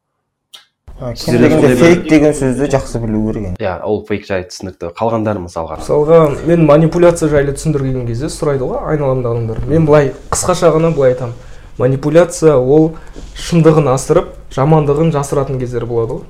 Кем 0.99 1.39
дегенде 1.41 1.75
фейк 1.77 2.05
деген 2.09 2.35
сөзді 2.37 2.69
жақсы 2.71 3.01
білу 3.03 3.25
керек 3.27 3.47
енді. 3.49 3.63
Иә 3.65 3.81
ол 3.83 4.05
фейк 4.07 4.27
жайлы 4.29 4.47
түсінікті 4.53 4.93
қалғандары 4.95 5.41
мысалға. 5.43 5.81
мысалға 5.81 6.19
мен 6.47 6.67
манипуляция 6.69 7.29
жайлы 7.33 7.55
түсіндірген 7.57 8.07
кезде 8.07 8.29
сұрайды 8.31 8.69
ғой 8.69 8.85
айналамдағы 8.93 9.41
адамдар 9.41 9.65
мен 9.67 9.87
былай 9.89 10.13
қысқаша 10.31 10.71
ғана 10.77 10.93
былай 10.95 11.17
айтамын. 11.17 11.35
Манипуляция 11.79 12.55
ол 12.57 12.93
шындығын 13.35 13.89
асырып 13.95 14.31
жамандығын 14.55 15.11
жасыратын 15.17 15.59
кездер 15.59 15.87
болады 15.91 16.21
ғой. 16.21 16.23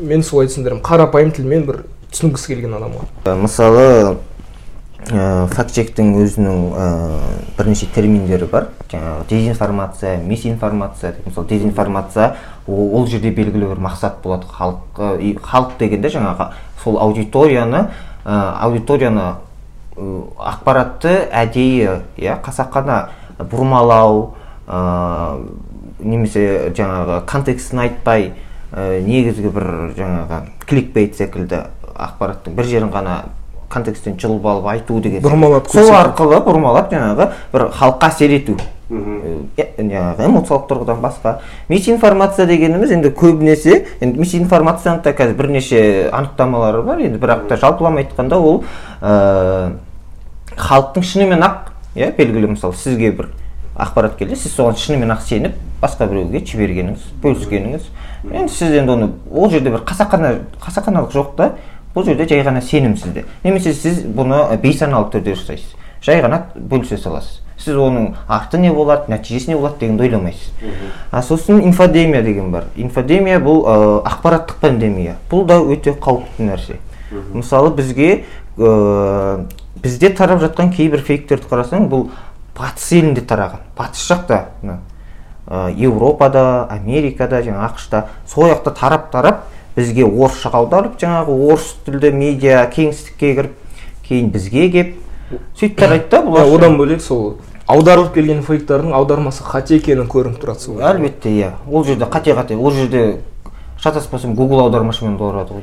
Мен 0.00 0.22
солай 0.22 0.48
түсіндіремін 0.48 0.80
қарапайым 0.86 1.34
тілмен 1.36 1.66
бір 1.66 1.82
түсінгісі 2.14 2.54
келген 2.54 2.78
адамға. 2.78 3.36
Мысалы 3.42 4.16
ә, 5.08 5.46
факт 5.50 5.72
чектің 5.74 6.12
өзінің 6.20 6.64
ә, 6.76 6.88
бірнеше 7.56 7.88
терминдері 7.94 8.48
бар. 8.50 8.68
Жаңағы 8.90 9.28
дезинформация 9.30 10.18
мисинформация 10.22 11.14
мысалы 11.24 11.48
дезинформация 11.48 12.34
ол, 12.66 12.90
ол 13.00 13.06
жерде 13.06 13.30
белгілі 13.30 13.72
бір 13.72 13.80
мақсат 13.80 14.20
болады. 14.22 14.46
Халық 14.50 15.40
халық 15.40 15.78
дегенде 15.78 16.12
жаңағы 16.12 16.50
сол 16.82 16.98
аудиторияны 17.00 17.88
ә, 18.24 18.36
аудиторияны 18.66 19.34
ақпаратты 19.96 21.16
әдейі 21.32 22.00
иә 22.20 22.38
қасақана 22.44 23.08
бұрмалау 23.40 24.34
ә, 24.66 25.40
немесе 26.00 26.70
жаңағы 26.76 27.24
контекстін 27.28 27.84
айтпай 27.86 28.30
ә, 28.72 29.00
негізгі 29.04 29.52
бір 29.52 29.68
жаңағы 29.98 30.40
кликбейт 30.70 31.18
секілді 31.18 31.66
ақпараттың 31.90 32.56
бір 32.56 32.70
жерін 32.70 32.92
ғана 32.94 33.18
контексттен 33.70 34.18
жұлып 34.18 34.46
алып 34.50 34.68
айту 34.74 35.00
деген 35.00 35.22
Бұрмалап 35.24 35.70
сол 35.70 35.92
арқылы 35.94 36.42
бұрмалап 36.44 36.92
жаңағы 36.92 37.30
бір 37.52 37.66
халыққа 37.78 38.10
әсер 38.10 38.34
ету. 38.34 38.56
Э, 38.90 39.66
жаңағы 39.78 40.26
эмоциялық 40.26 40.64
тұрғыдан 40.66 40.98
басқа. 40.98 41.36
Мисинформация 41.70 42.46
дегеніміз 42.50 42.90
енді 42.96 43.12
көбінесе 43.14 43.84
енді 44.02 44.18
мисинформацияның 44.18 45.04
да 45.04 45.12
қазір 45.14 45.36
бірнеше 45.38 45.82
анықтамалары 46.10 46.82
бар. 46.82 47.04
Енді 47.06 47.22
бірақ 47.22 47.46
та 47.46 47.60
жалпылама 47.60 48.02
айтқанда 48.02 48.40
ол 48.42 48.64
ә, 49.00 49.76
халықтың 50.56 51.06
шынымен 51.06 51.46
ақ 51.46 51.70
иә 51.94 52.10
белгілі 52.18 52.56
мысалы 52.56 52.74
сізге 52.74 53.12
бір 53.14 53.30
ақпарат 53.78 54.18
келді. 54.18 54.34
Сіз 54.34 54.58
соған 54.58 54.74
шынымен 54.74 55.14
ақ 55.14 55.22
сеніп 55.22 55.54
басқа 55.80 56.10
біреуге 56.10 56.42
жібергеніңіз 56.42 57.06
бөліскеніңіз. 57.22 57.86
Енді 58.26 58.52
сіз 58.52 58.74
енді 58.82 58.96
оны 58.96 59.12
ол 59.30 59.50
жерде 59.54 59.70
бір 59.70 59.86
қасақана 59.86 60.40
қасақаналық 60.58 61.14
жоқ 61.14 61.36
та. 61.38 61.52
Бұл 61.94 62.06
жерде 62.06 62.26
жай 62.30 62.44
ғана 62.46 62.62
сенім 62.62 62.96
сізде 62.96 63.24
немесе 63.44 63.74
сіз 63.74 64.02
бұны 64.04 64.42
бейсаналы 64.62 65.10
түрде 65.12 65.34
жасайсыз. 65.34 65.76
Жай 66.04 66.22
ғана 66.24 66.44
бөлісе 66.54 66.96
саласыз. 66.96 67.40
Сіз 67.60 67.76
оның 67.76 68.14
арты 68.28 68.58
не 68.58 68.70
болады 68.72 69.12
нәтижесі 69.12 69.50
не 69.52 69.56
болады 69.58 69.82
дегенді 69.82 70.06
ойламайсыз. 70.06 70.52
А 71.10 71.22
сосын 71.22 71.60
инфодемия 71.60 72.22
деген 72.22 72.50
бар. 72.52 72.70
Инфодемия 72.76 73.40
бұл 73.40 73.66
ә, 73.68 73.74
ақпараттық 74.08 74.62
пандемия. 74.62 75.18
Бұл 75.30 75.44
да 75.44 75.58
өте 75.60 75.92
қауіпті 75.92 76.46
нәрсе. 76.46 76.78
Мысалы 77.34 77.74
бізге 77.76 78.24
ә, 78.56 79.44
бізде 79.82 80.08
тарап 80.16 80.40
жатқан 80.40 80.72
кейбір 80.72 81.04
фейктерді 81.04 81.50
қарасаң 81.52 81.90
бұл 81.92 82.08
батыс 82.56 82.88
елінде 82.96 83.20
тараған. 83.20 83.60
Батыс 83.76 84.08
жақта 84.08 84.46
ә, 84.64 84.80
еуропада 85.76 86.64
америкада 86.70 87.42
жаңағы 87.44 87.74
ақшта 87.74 88.04
сол 88.24 88.48
жақта 88.54 88.72
тарап 88.72 89.10
тарап 89.12 89.44
бізге 89.80 90.06
орысшаға 90.06 90.62
аударып 90.62 90.98
жаңағы 91.00 91.36
орыс 91.50 91.74
тілді 91.86 92.12
медиа 92.14 92.64
кеңістікке 92.70 93.34
кіріп 93.40 93.56
кейін 94.06 94.30
бізге 94.34 94.68
келіп 94.70 94.96
сөйтіп 95.56 95.78
тарайды 95.78 96.10
да 96.10 96.20
Иә, 96.20 96.26
бұлар 96.26 96.54
одан 96.56 96.76
бөлек 96.78 97.02
сол 97.02 97.36
аударылып 97.70 98.14
келген 98.14 98.40
фейктардың 98.42 98.94
аудармасы 98.96 99.44
қате 99.46 99.78
екені 99.78 100.06
көрініп 100.10 100.40
тұрады 100.42 100.64
сол. 100.64 100.80
Әлбетте 100.82 101.30
иә. 101.30 101.52
Ол 101.70 101.84
жерде 101.86 102.08
қате 102.10 102.34
қате. 102.34 102.56
Ол 102.56 102.72
жерде 102.74 103.20
шатаспасам 103.78 104.34
гугл 104.34 104.60
аудармашымен 104.64 105.14
аударады 105.20 105.54
ғой. 105.54 105.62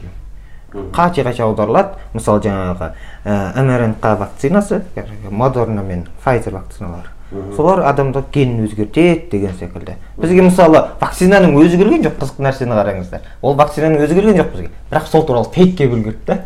Деймін 0.71 0.91
қате 0.95 1.25
қате 1.27 1.43
аударылады 1.43 1.99
мысалы 2.13 2.43
жаңағы 2.45 2.91
ә, 3.25 3.59
мрнқ 3.59 4.07
вакцинасы 4.21 4.83
модерна 5.29 5.83
мен 5.83 6.07
файзер 6.23 6.53
вакциналары. 6.53 7.11
Солар 7.55 7.81
адамды 7.89 8.21
генін 8.33 8.63
өзгертеді 8.67 9.29
деген 9.31 9.55
секілді. 9.59 9.97
Бізге 10.17 10.45
мысалы 10.47 10.83
вакцинаның 11.01 11.57
өзі 11.59 11.79
келген 11.81 12.05
жоқ 12.05 12.15
қызық 12.21 12.39
нәрсені 12.45 12.77
қараңыздар. 12.77 13.25
Ол 13.41 13.57
вакцинаның 13.59 14.05
өзі 14.05 14.15
келген 14.15 14.39
жоқ 14.39 14.53
бізге. 14.53 14.69
Бірақ 14.91 15.09
сол 15.11 15.25
туралы 15.27 15.51
фейкке 15.51 15.89
бөлгерді 15.91 16.23
да. 16.27 16.37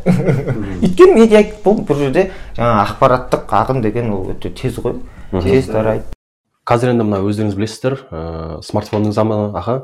Өйткені 0.82 1.20
медиа 1.20 1.44
бұл 1.62 1.84
бұл 1.86 2.02
жерде 2.02 2.32
жаңағы 2.58 2.82
ақпараттық 2.88 3.56
ағын 3.62 3.86
деген 3.86 4.10
ол 4.16 4.34
өте 4.34 4.50
тез 4.50 4.82
ғой. 4.82 4.98
Тез 5.46 5.70
тарайды. 5.70 6.10
Қазір 6.66 6.96
енді 6.96 7.06
мына 7.06 7.22
өздеріңіз 7.26 7.58
білесіздер 7.58 8.00
ә, 8.10 8.62
смартфонның 8.66 9.14
заманы 9.14 9.52
аха. 9.58 9.78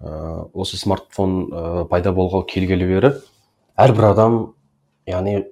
Ә, 0.00 0.48
осы 0.52 0.76
смартфон 0.80 1.36
ә, 1.48 1.84
пайда 1.88 2.12
болғалы 2.12 2.48
келгелі 2.48 2.88
бері 2.92 3.14
әрбір 3.80 4.10
адам 4.12 4.40
яғни 5.08 5.44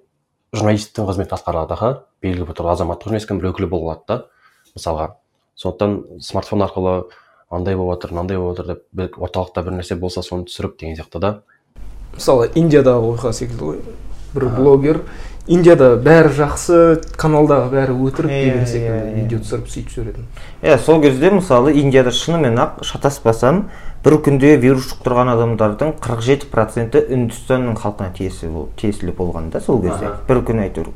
журналисттің 0.56 1.08
қызметін 1.08 1.36
атқарады 1.36 1.76
аха. 1.76 1.92
Белгілі 2.22 2.48
бір 2.48 2.72
азаматтық 2.72 3.38
бір 3.38 3.52
өкілі 3.52 3.68
бола 3.68 3.94
алады 3.94 4.04
да. 4.08 4.24
Мысалға. 4.76 5.08
Сондықтан 5.58 6.20
смартфон 6.20 6.62
арқылы 6.66 6.96
андай 7.50 7.76
болып 7.76 7.96
жатыр 8.02 8.14
мынандай 8.14 8.38
болып 8.38 8.58
жатыр 8.58 8.80
деп 8.92 9.16
орталықта 9.18 9.62
бір 9.64 9.78
нәрсе 9.80 9.96
болса 9.96 10.22
соны 10.22 10.44
түсіріп 10.50 10.76
деген 10.80 10.96
сияқты 11.00 11.18
да. 11.20 11.32
Мысалы 12.14 12.50
индиядағы 12.54 13.12
оқиға 13.14 13.32
секілді 13.32 13.64
ғой. 13.64 13.80
Бір 14.34 14.44
блогер 14.58 15.00
индияда 15.48 15.94
бәрі 16.04 16.28
жақсы 16.36 16.78
каналдағы 17.16 17.70
бәрі 17.72 17.94
өтірік 18.04 18.28
Иә, 18.28 18.40
деген 18.44 18.62
иә, 18.62 18.66
секілді 18.68 18.98
иә. 18.98 19.14
видео 19.22 19.38
түсіріп 19.40 19.70
сөйтіп 19.72 19.94
жіберетін 19.94 20.26
иә 20.62 20.74
сол 20.84 21.00
кезде 21.00 21.30
мысалы 21.32 21.72
индияда 21.80 22.12
шынымен 22.12 22.58
ақ 22.60 22.82
шатаспасам 22.84 23.62
бір 24.04 24.18
күнде 24.26 24.50
вирус 24.60 24.90
жұқтырған 24.92 25.32
адамдардың 25.32 25.94
47 26.04 26.44
проценті 26.52 27.00
үндістанның 27.08 27.80
халқына 27.80 28.12
тиесілі 28.76 29.16
болған 29.16 29.48
да 29.50 29.60
сол 29.64 29.80
кезде. 29.82 30.12
Бір 30.28 30.42
күн 30.44 30.60
әйтеуір 30.68 30.92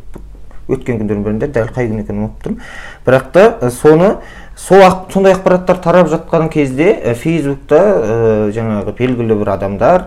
өткен 0.68 1.00
күндердің 1.00 1.24
бірінде 1.26 1.48
дәл 1.52 1.70
қай 1.74 1.88
күн 1.90 2.02
екенін 2.02 2.26
ұмытып 2.26 2.44
тұрмын 2.44 2.60
бірақ 3.06 3.30
та 3.34 3.70
соны 3.70 4.10
сол 4.56 4.84
сондай 5.12 5.34
ақпараттар 5.36 5.80
тарап 5.82 6.10
жатқан 6.12 6.48
кезде 6.52 7.14
фейсбукта 7.18 7.80
ә, 7.80 8.50
жаңағы 8.54 8.94
белгілі 8.98 9.38
бір 9.42 9.54
адамдар 9.56 10.06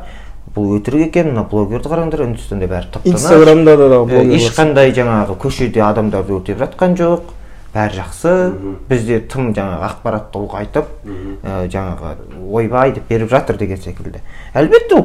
бұл 0.56 0.78
өтірік 0.78 1.10
екен 1.10 1.34
мына 1.34 1.44
блогерді 1.52 1.92
қараңдар 1.92 2.24
үндістанда 2.30 2.70
бәрі 2.72 3.02
инстаграмда 3.12 3.76
да 3.76 3.88
блогер 4.08 4.38
ешқандай 4.38 4.94
жаңағы 4.96 5.36
көшеде 5.42 5.84
адамдарды 5.84 6.38
өртеп 6.38 6.62
жатқан 6.62 6.96
жоқ. 6.96 7.35
Бәрі 7.76 8.00
жақсы. 8.00 8.32
Бізде 8.90 9.20
тым 9.28 9.52
жаңағы 9.56 9.84
ақпаратты 9.90 10.40
ұлғайтып 10.40 10.88
ә, 11.44 11.68
жаңағы 11.68 12.14
ойбай 12.48 12.94
деп 12.96 13.10
беріп 13.10 13.30
жатыр 13.34 13.60
деген 13.60 13.82
секілді. 13.84 14.22
Әлбетте 14.56 14.96
ол 14.96 15.04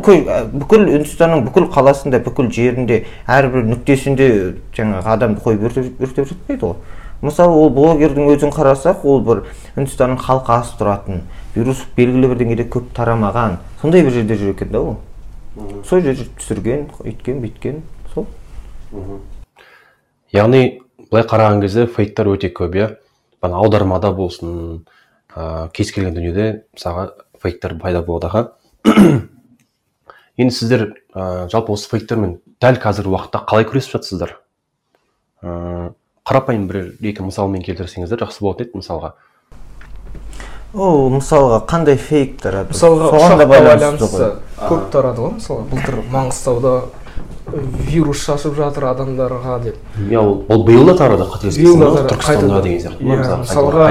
бүкіл 0.55 0.87
үндістанның 1.01 1.45
бүкіл 1.49 1.67
қаласында 1.75 2.23
бүкіл 2.23 2.51
жерінде 2.55 3.03
әрбір 3.27 3.67
нүктесінде 3.73 4.31
жаңағы 4.77 5.15
адамды 5.17 5.43
қойып 5.43 5.67
өртеп, 5.67 5.93
өртеп 6.01 6.31
жатпайды 6.31 6.63
ғой. 6.63 6.77
Мысалы 7.21 7.53
ол 7.53 7.71
блогердің 7.75 8.31
өзін 8.33 8.55
қарасақ 8.55 9.03
ол 9.05 9.21
бір 9.27 9.43
үндістанның 9.77 10.23
халқы 10.23 10.55
аз 10.55 10.71
тұратын 10.79 11.25
вирус 11.57 11.83
белгілі 11.97 12.31
бір 12.31 12.39
деңгейде 12.41 12.69
көп 12.71 12.95
тарамаған. 12.97 13.59
Сондай 13.83 14.07
бір 14.07 14.15
жерде 14.15 14.39
жүр 14.41 14.55
екен 14.55 14.71
да 14.73 14.81
ол. 14.81 14.97
Сол 15.85 16.01
жерде 16.01 16.31
түсірген 16.39 16.87
өйткен 17.03 17.43
бүйткен 17.43 17.83
сол. 18.15 18.27
Яғни 20.33 20.81
былай 21.11 21.27
қараған 21.27 21.61
кезде 21.65 21.87
фейктер 21.91 22.31
өте 22.31 22.51
көп 22.55 22.77
иә. 22.79 22.89
Аудармада 23.43 24.13
болсын 24.15 24.85
ә, 25.35 25.69
кез 25.75 25.93
келген 25.95 26.15
дүниеде 26.15 26.65
мысалға 26.77 27.11
фейктер 27.43 27.77
пайда 27.81 28.03
болады 28.03 28.27
аха. 28.27 28.43
Енді 30.41 30.55
сіздер 30.55 30.87
ә, 31.15 31.49
жалпы 31.51 31.75
осы 31.75 31.89
фейктермен 31.91 32.39
дәл 32.63 32.79
қазіргі 32.81 33.15
уақытта 33.15 33.43
қалай 33.49 33.67
күресіп 33.69 33.99
жатсыздар? 33.99 34.37
Ә, 35.43 35.91
қарапайым 36.29 36.69
бір 36.71 36.93
екі 37.01 37.27
мысалмен 37.27 37.65
келтірсеңіздер 37.67 38.23
жақсы 38.27 38.45
болатын 38.45 38.69
еді 38.69 38.81
мысалға. 38.83 39.15
Ол 40.71 41.09
мысалға 41.11 41.65
қандай 41.67 41.97
фейк 41.99 42.37
тарады 42.45 42.71
мысалға 42.71 43.09
ұшаққа 43.19 43.47
байланысты 43.51 44.29
көп 44.61 44.85
тарады 44.93 45.25
ғой 45.25 45.33
мысалы 45.41 45.65
былтыр 45.73 45.97
маңғыстауда 46.13 46.75
вирус 47.53 48.23
шашып 48.25 48.57
жатыр 48.57 48.87
адамдарға 48.91 49.59
деп. 49.65 49.77
Иә 49.99 50.19
ол 50.21 50.45
ол 50.49 50.65
биыл 50.67 50.87
да 50.87 50.97
тарады 50.99 51.27
қателеспесем 51.31 51.85
түркістанда 52.09 52.63
деген 52.63 52.81
сияқты 52.81 53.05
Иә, 53.05 53.41
мысалға 53.43 53.89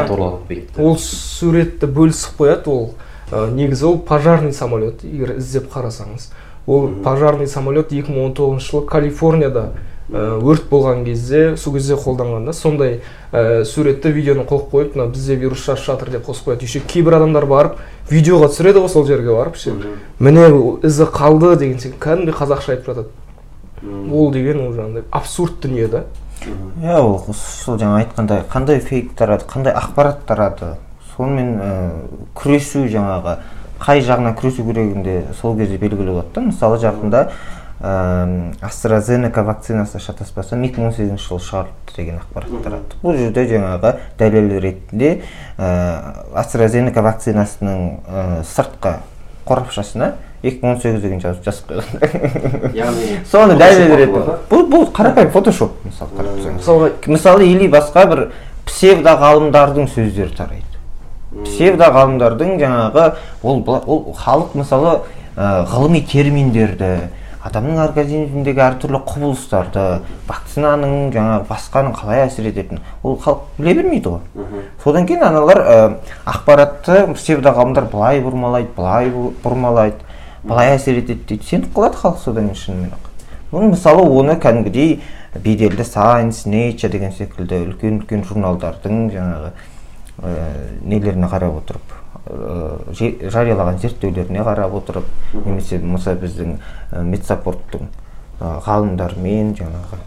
ол 0.77 0.97
суретті 0.99 1.87
бөлісіп 1.87 2.39
қояды 2.39 2.69
ол 2.69 2.89
негізі 3.31 3.85
ол 3.85 3.99
пожарный 3.99 4.53
самолет 4.53 5.03
егер 5.03 5.37
іздеп 5.37 5.69
қарасаңыз. 5.73 6.31
Ол 6.67 6.89
пожарный 7.03 7.47
самолет 7.47 7.89
2019 7.89 8.61
жылы 8.63 8.85
калифорнияда 8.87 9.71
өрт 10.09 10.69
болған 10.71 11.03
кезде 11.05 11.55
сол 11.57 11.73
кезде 11.73 11.93
қолданған 11.93 12.45
да. 12.45 12.53
Сондай 12.53 13.01
ә, 13.31 13.63
суретті 13.63 14.09
видеоны 14.09 14.45
қойып 14.49 14.71
қойып 14.71 14.95
мына 14.97 15.05
бізде 15.13 15.35
вирус 15.35 15.61
шашып 15.61 15.85
жатыр 15.85 16.09
деп 16.15 16.25
қосып 16.25 16.49
қояды. 16.49 16.65
Еще 16.65 16.79
кейбір 16.79 17.19
адамдар 17.19 17.45
барып 17.45 17.77
видеоға 18.09 18.49
түсіреді 18.49 18.81
ғой 18.81 18.89
сол 18.89 19.05
жерге 19.05 19.35
барып 19.35 19.55
ше. 19.61 19.75
Міне 20.19 20.49
ізі 20.81 21.05
қалды 21.13 21.55
деген 21.57 21.77
секілді. 21.77 22.01
Кәдімгідей 22.01 22.33
қазақша 22.41 22.73
айтып 22.73 22.89
жатады. 22.89 23.07
Ол 23.83 24.31
деген 24.31 24.65
ол 24.67 24.73
жаңағыдай 24.73 25.07
абсурд 25.11 25.61
дүние 25.63 25.87
да 25.87 26.03
иә 26.81 26.99
ол 26.99 27.19
сол 27.35 27.77
жаңа 27.79 28.03
айтқандай 28.03 28.43
қандай 28.49 28.79
фейк 28.79 29.13
тарады 29.17 29.45
қандай 29.49 29.73
ақпарат 29.75 30.23
тарады. 30.27 30.75
Сонымен 31.15 31.49
ә, 31.59 31.71
күресу 32.35 32.85
жаңағы 32.87 33.39
қай 33.79 34.03
жағынан 34.05 34.37
күресу 34.39 34.63
керегінде 34.67 35.23
сол 35.41 35.57
кезде 35.57 35.77
белгілі 35.77 36.13
болады 36.13 36.31
да. 36.35 36.41
Мысалы 36.47 36.79
жақында 36.79 37.23
ә, 37.81 38.53
AstraZeneca 38.61 39.43
вакцинасы 39.43 39.99
шатаспасам 39.99 40.63
2018 40.63 41.19
жылы 41.19 41.43
шығарылды 41.43 41.95
деген 41.97 42.21
ақпарат 42.21 42.63
тарады. 42.63 42.99
Бұл 43.03 43.19
жерде 43.19 43.45
жаңағы 43.51 43.95
дәлел 44.19 44.59
ретінде 44.63 45.13
ә, 45.57 45.69
AstraZeneca 46.39 47.03
вакцинасының 47.03 47.87
ә, 48.07 48.27
сыртқы 48.47 48.99
қорапшасына 49.49 50.13
2018 50.43 51.01
деген 51.03 51.19
жазып 51.19 51.43
жазып 51.43 51.71
қойған. 51.73 52.71
Яғни 52.77 53.19
соны 53.31 53.57
дәлел 53.59 53.95
ретінде 53.99 54.37
бұл 54.51 54.65
бұл 54.71 54.87
қарапайым 54.95 55.33
фотошоп 55.33 55.75
мысалы 55.83 56.15
қарап 56.15 56.37
тұрсаңыз. 56.37 56.59
Мысалға 56.61 56.89
мысалы 57.11 57.47
или 57.49 57.67
басқа 57.67 58.05
бір 58.07 58.25
псевдо 58.69 59.17
ғалымдардың 59.19 59.89
сөздері 59.91 60.35
тарайды. 60.37 60.65
Псевдо 61.43 61.89
ғалымдардың 61.93 62.55
жаңағы 62.61 63.07
ол 63.43 63.63
ол 63.67 64.05
халық 64.17 64.55
мысалы 64.61 64.99
ғылыми 65.35 66.01
терминдерді 66.07 66.93
адамның 67.45 67.77
организміндегі 67.85 68.61
әртүрлі 68.65 68.99
құбылыстарды 69.07 69.83
вакцинаның 70.27 70.95
жаңағы 71.15 71.45
басқаның 71.47 71.93
қалай 71.95 72.25
әсер 72.25 72.49
ететінін 72.49 72.81
ол 73.03 73.15
халық 73.23 73.45
біле 73.57 73.75
бермейді 73.77 74.11
ғой. 74.11 74.65
Содан 74.83 75.07
кейін 75.07 75.23
аналар 75.29 75.61
ә, 75.63 75.77
ақпаратты 76.27 77.05
псевдоғалымдар 77.13 77.87
былай 77.93 78.19
бұрмалайды 78.25 78.73
былай 78.75 79.13
бұрмалайды 79.43 80.03
былай 80.43 80.73
әсер 80.75 80.99
етеді 80.99 81.23
дейді 81.29 81.47
сеніп 81.47 81.71
қалады 81.77 82.01
халық 82.01 82.19
содан 82.25 82.49
кейін 82.49 82.59
шынымен 82.59 82.91
ақ 82.97 83.55
оны 83.55 83.71
мысалы 83.71 84.03
оны 84.03 84.35
кәдімгідей 84.39 84.99
беделді 85.43 85.85
сайнс 85.87 86.45
nature 86.45 86.91
деген 86.91 87.15
секілді 87.15 87.63
үлкен 87.69 88.01
үлкен 88.01 88.27
журналдардың 88.27 89.09
жаңағы 89.15 89.53
ә, 90.23 90.35
нелеріне 90.83 91.31
қарап 91.31 91.61
отырып 91.63 91.98
жариялаған 92.27 93.79
зерттеулеріне 93.81 94.43
қарап 94.45 94.75
отырып 94.79 95.07
немесе 95.33 95.79
болмаса 95.79 96.13
біздің 96.19 96.55
ә, 96.91 97.03
медсаппорттың 97.03 97.87
ә, 98.39 98.53
ғалымдарымен 98.65 99.55
жаңағы 99.59 99.99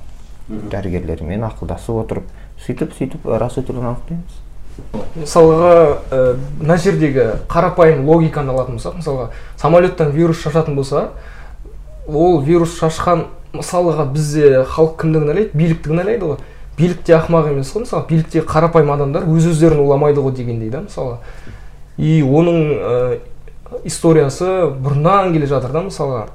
дәрігерлермен 0.72 1.44
ақылдасып 1.48 2.00
отырып 2.04 2.30
сөйтіп 2.66 2.96
сөйтіп 2.98 3.28
рас 3.40 3.58
өтірігін 3.58 3.90
анықтаймыз. 3.92 4.40
Мысалға 5.16 5.74
ә, 6.10 6.22
мына 6.60 6.78
жердегі 6.80 7.28
қарапайым 7.50 8.06
логиканы 8.08 8.54
алатын 8.54 8.78
болсақ 8.78 8.98
мысалға 9.00 9.28
самолеттан 9.60 10.12
вирус 10.14 10.40
шашатын 10.42 10.76
болса 10.76 11.10
ол 12.06 12.40
вирус 12.42 12.78
шашқан 12.78 13.26
мысалға 13.52 14.06
бізде 14.14 14.64
халық 14.64 14.96
кімді 15.02 15.20
кінәлайды 15.26 15.58
билікті 15.58 15.90
кінәлайды 15.90 16.30
ғой. 16.30 16.38
Билік 16.78 17.02
те 17.04 17.12
ақымақ 17.18 17.50
емес 17.50 17.68
қой 17.74 17.84
мысалы 17.84 18.06
биліктегі 18.08 18.46
қарапайым 18.48 18.94
адамдар 18.94 19.26
өз 19.28 19.50
өздерін 19.50 19.82
уламайды 19.84 20.22
ғой 20.24 20.32
дегендей 20.32 20.70
да 20.72 20.80
мысалы 20.86 21.18
и 21.98 22.22
оның 22.22 22.60
ә, 22.72 23.18
историясы 23.84 24.48
бұрыннан 24.82 25.32
келе 25.34 25.46
жатыр 25.50 25.72
да 25.74 25.84
мысалға. 25.86 26.26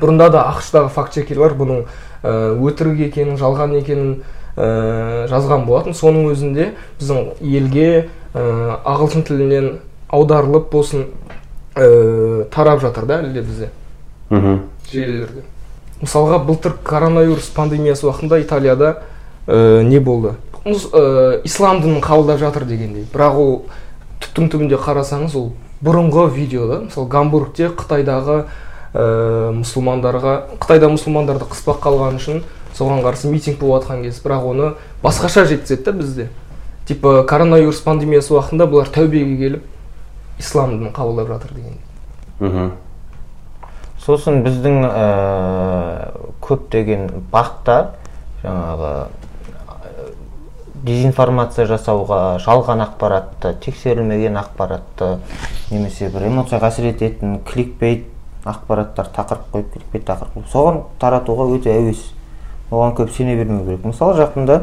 Бұрында 0.00 0.30
да 0.32 0.44
ақш-тағы 0.50 0.90
факт 0.92 1.14
чекерлер 1.14 1.54
бұның 1.58 1.84
ә, 1.84 2.54
өтірік 2.56 3.04
екенін 3.08 3.38
жалған 3.40 3.76
екенін 3.80 4.22
ә, 4.56 5.26
жазған 5.30 5.66
болатын. 5.68 5.94
Соның 5.96 6.30
өзінде 6.32 6.72
біздің 7.00 7.34
елге 7.40 7.88
ә, 8.34 8.80
ағылшын 8.84 9.26
тілінен 9.28 9.70
аударылып 10.08 10.70
болсын 10.72 11.08
ә, 11.74 12.46
тарап 12.54 12.80
жатыр 12.82 13.06
да 13.06 13.20
әлі 13.22 13.34
де 13.34 13.42
бізде 13.42 13.70
желілерде. 14.92 15.44
Мысалға 16.02 16.40
былтыр 16.44 16.74
коронавирус 16.84 17.46
пандемиясы 17.54 18.06
уақытында 18.08 18.40
италияда 18.42 18.96
ә, 19.46 19.82
не 19.82 20.00
болды? 20.00 20.34
Ә, 20.64 21.40
ислам 21.44 21.80
дінін 21.82 22.02
қабылдап 22.02 22.40
жатыр 22.40 22.64
дегендей. 22.64 23.06
Бірақ 23.12 23.38
ол 23.38 23.54
түптің 24.34 24.50
түбінде 24.50 24.78
қарасаңыз 24.82 25.36
ол 25.38 25.52
бұрынғы 25.84 26.26
видео 26.34 26.66
да 26.66 26.80
мысалы 26.88 27.08
гамбургте 27.08 27.68
қытайдағы 27.78 28.40
ә, 28.94 29.52
мұсылмандарға 29.60 30.34
қытайда 30.58 30.90
мұсылмандарды 30.90 31.46
қыспаққа 31.52 31.92
алғаны 31.92 32.18
үшін 32.18 32.42
соған 32.74 33.04
қарсы 33.06 33.30
митинг 33.30 33.60
болып 33.60 33.84
жатқан 33.84 34.02
кез. 34.02 34.18
Бірақ 34.24 34.48
оны 34.50 34.72
басқаша 35.02 35.46
жеткізеді 35.46 35.84
да 35.84 35.92
бізде. 35.92 36.28
Типа 36.86 37.22
коронавирус 37.28 37.80
пандемиясы 37.86 38.34
уақытында 38.34 38.66
бұлар 38.66 38.90
тәубеге 38.90 39.36
келіп 39.38 39.62
ислам 40.38 40.78
дінін 40.78 40.92
қабылдап 40.92 41.30
жатыр 41.30 41.54
дегендей 41.54 42.72
сосын 44.04 44.42
біздің 44.44 44.82
ә, 44.84 46.12
көптеген 46.44 47.06
бақтар 47.32 47.94
жаңағы 48.42 48.90
дезинформация 50.84 51.64
жасауға 51.68 52.38
жалған 52.44 52.82
ақпаратты 52.84 53.54
тексерілмеген 53.64 54.36
ақпаратты 54.36 55.16
немесе 55.70 56.10
бір 56.12 56.28
эмоцияға 56.28 56.68
әсер 56.68 56.90
ететін 56.90 57.38
кликбейт 57.48 58.10
ақпараттар 58.44 59.08
тақырып 59.16 59.46
қойып 59.52 59.70
кликбейт 59.72 60.04
тақырып 60.10 60.34
қойып 60.36 60.50
соған 60.52 60.82
таратуға 61.00 61.46
өте 61.56 61.72
әуес. 61.72 62.02
Оған 62.70 62.94
көп 62.98 63.12
сене 63.16 63.36
бермеу 63.38 63.64
керек. 63.64 63.84
Мысалы 63.88 64.18
жақында 64.18 64.58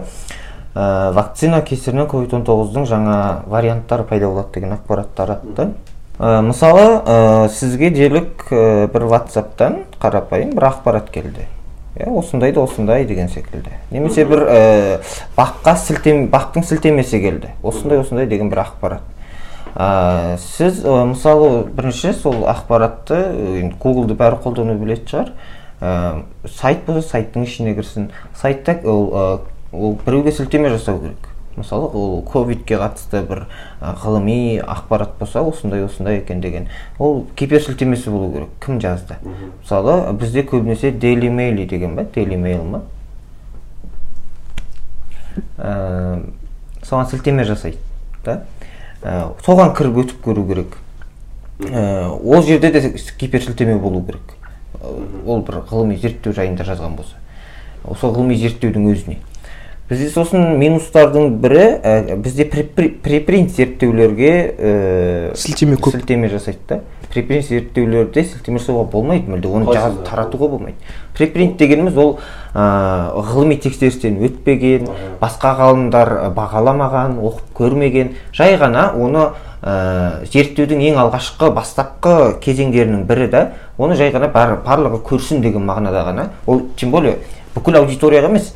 ә, 0.75 1.13
вакцина 1.15 1.61
кесірінен 1.65 2.07
ковид 2.11 2.33
он 2.37 2.45
тоғыздың 2.45 2.85
жаңа 2.89 3.17
варианттары 3.49 4.05
пайда 4.09 4.29
болады 4.29 4.53
деген 4.59 4.75
ақпарат 4.77 5.15
таратты. 5.17 5.71
Ә, 6.19 6.41
мысалы 6.45 6.85
ә, 7.01 7.49
сізге 7.49 7.89
делік 7.89 8.45
ә, 8.51 8.87
бір 8.93 9.07
ватсаптан 9.09 9.85
қарапайым 10.01 10.53
бір 10.57 10.69
ақпарат 10.69 11.09
келді. 11.13 11.47
Иә 12.01 12.11
осындай 12.19 12.51
да 12.51 12.61
осындай 12.65 13.05
деген 13.05 13.29
секілді. 13.29 13.71
Немесе 13.91 14.25
бір 14.25 14.43
ә, 14.45 14.99
баққа 15.37 15.75
сілтем 15.77 16.27
бақтың 16.33 16.65
сілтемесі 16.67 17.21
келді. 17.21 17.53
Осындай 17.63 18.01
осындай 18.01 18.27
деген 18.27 18.49
бір 18.51 18.65
ақпарат. 18.65 19.07
Ә, 19.75 20.37
сіз 20.41 20.83
ә, 20.83 21.05
мысалы 21.13 21.63
бірінші 21.71 22.13
сол 22.17 22.45
ақпаратты 22.51 23.21
енді 23.61 23.75
гуглды 23.79 24.17
бәрі 24.19 24.41
қолдану 24.43 24.75
білетін 24.81 25.11
шығар. 25.13 25.33
Ә, 25.81 26.23
сайт 26.59 26.85
болса 26.85 27.15
сайттың 27.15 27.47
ішіне 27.47 27.75
кірсін. 27.77 28.11
Сайтта 28.35 28.77
ол 28.83 29.41
ол 29.71 29.97
біреуге 30.05 30.31
сілтеме 30.31 30.69
жасау 30.69 30.99
керек. 30.99 31.30
Мысалы 31.61 31.87
ол 31.87 32.21
ковидке 32.21 32.77
қатысты 32.81 33.21
бір 33.27 33.45
ғылыми 33.81 34.59
ақпарат 34.61 35.17
болса 35.19 35.41
осындай 35.41 35.85
осындай 35.85 36.17
екен 36.19 36.41
деген. 36.41 36.67
ол 36.99 37.27
гиперсілтемесі 37.37 38.09
болу 38.09 38.31
керек 38.33 38.49
кім 38.65 38.81
жазды? 38.81 39.15
Мысалы 39.61 40.13
бізде 40.13 40.43
көбінесе 40.43 40.91
daily 40.91 41.29
mail 41.29 41.65
деген 41.67 41.95
ба 41.95 42.03
daily 42.03 42.37
mail 42.37 42.63
ма? 42.63 42.81
Ә, 45.57 46.23
соған 46.83 47.07
сілтеме 47.09 47.45
жасайды 47.45 47.77
да. 48.25 48.43
Ә, 49.01 49.31
соған 49.45 49.73
кіріп 49.77 50.03
өтіп 50.03 50.21
көру 50.25 50.45
керек. 50.47 50.77
Ә, 51.59 52.09
ол 52.09 52.43
жерде 52.43 52.71
де 52.71 52.93
гиперсілтеме 53.19 53.77
болу 53.79 54.03
керек. 54.03 54.35
Ол 54.81 55.41
бір 55.45 55.61
ғылыми 55.69 55.97
зерттеу 56.01 56.33
жайында 56.33 56.65
жазған 56.65 56.95
болса. 56.97 57.17
Сол 57.99 58.15
ғылыми 58.15 58.35
зерттеудің 58.35 58.87
өзіне. 58.91 59.17
Бізде 59.91 60.07
сосын 60.13 60.55
минустардың 60.55 61.33
бірі 61.43 61.65
ә, 61.83 62.15
бізде 62.15 62.45
препри- 62.47 62.93
препринт 63.03 63.51
зерттеулерге 63.51 64.31
ә, 64.55 65.35
Сілтеме 65.35 65.75
көп. 65.75 65.97
сілтеме 65.97 66.29
жасайды 66.31 66.59
да. 66.69 66.79
Препринт 67.11 67.43
зерттеулерде 67.49 68.23
сілтеме 68.23 68.61
жасауға 68.61 68.85
болмайды 68.93 69.27
мүлде 69.27 69.51
оны 69.51 69.67
жазып 69.67 70.05
таратуға 70.07 70.47
болмайды. 70.53 70.77
Препринт 71.17 71.57
дегеніміз 71.59 71.97
ол 71.99 72.13
ә, 72.55 73.11
ғылыми 73.33 73.57
тексерістен 73.59 74.15
өтпеген 74.23 74.87
басқа 75.19 75.51
ғалымдар 75.59 76.13
ә, 76.21 76.31
бағаламаған 76.39 77.19
оқып 77.19 77.51
көрмеген. 77.59 78.15
Жай 78.31 78.55
ғана 78.55 78.93
оны 78.95 79.27
ә, 79.59 80.23
зерттеудің 80.31 80.87
ең 80.87 81.01
алғашқы 81.03 81.51
бастапқы 81.51 82.39
кезеңдерінің 82.39 83.03
бірі 83.11 83.27
да 83.27 83.43
оны 83.77 83.99
жай 83.99 84.15
ғана 84.15 84.31
бар, 84.31 84.55
барлығы 84.63 85.03
көрсін 85.03 85.43
деген 85.43 85.67
мағынада 85.67 86.07
ғана. 86.07 86.29
Ол 86.47 86.63
тем 86.79 86.91
более 86.95 87.17
бүкіл 87.55 87.81
аудиторияға 87.81 88.29
емес 88.31 88.53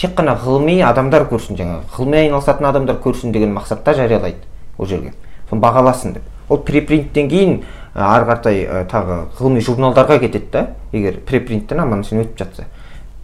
тек 0.00 0.14
қана 0.16 0.36
ғылыми 0.40 0.80
адамдар 0.86 1.26
көрсін 1.30 1.58
жаңағы. 1.58 1.84
Ғылыммен 1.96 2.24
айналысатын 2.24 2.68
адамдар 2.70 3.00
көрсін 3.02 3.32
деген 3.34 3.52
мақсатта 3.54 3.94
жариялайды 3.94 4.40
ол 4.78 4.86
жерге. 4.86 5.12
Соны 5.50 5.60
бағаласын 5.60 6.14
деп. 6.14 6.22
Ол 6.48 6.62
препринттен 6.64 7.28
кейін 7.28 7.56
ары 7.94 8.26
қаратай 8.28 8.62
ә, 8.64 8.84
тағы 8.88 9.26
ғылыми 9.38 9.60
журналдарға 9.60 10.20
кетеді 10.22 10.50
да 10.52 10.66
егер 10.92 11.20
препринттен 11.26 11.80
аман 11.80 12.04
есен 12.04 12.22
өтіп 12.22 12.38
жатса. 12.38 12.66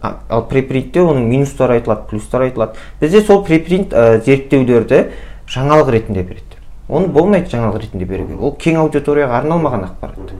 Ал 0.01 0.45
препринтте 0.47 1.01
оның 1.01 1.25
минустары 1.31 1.79
айтылады 1.79 2.07
плюстары 2.09 2.51
айтылады. 2.51 2.77
Бізде 2.99 3.21
сол 3.21 3.43
препринт 3.45 3.93
ә, 3.93 4.21
зерттеулерді 4.23 5.07
жаңалық 5.47 5.91
ретінде 5.95 6.23
береді. 6.23 6.61
Оны 6.87 7.07
болмайды 7.07 7.49
жаңалық 7.55 7.81
ретінде 7.81 8.05
беруге. 8.05 8.37
Ол 8.39 8.53
кең 8.59 8.77
аудиторияға 8.83 9.41
арналмаған 9.41 9.87
ақпарат. 9.89 10.35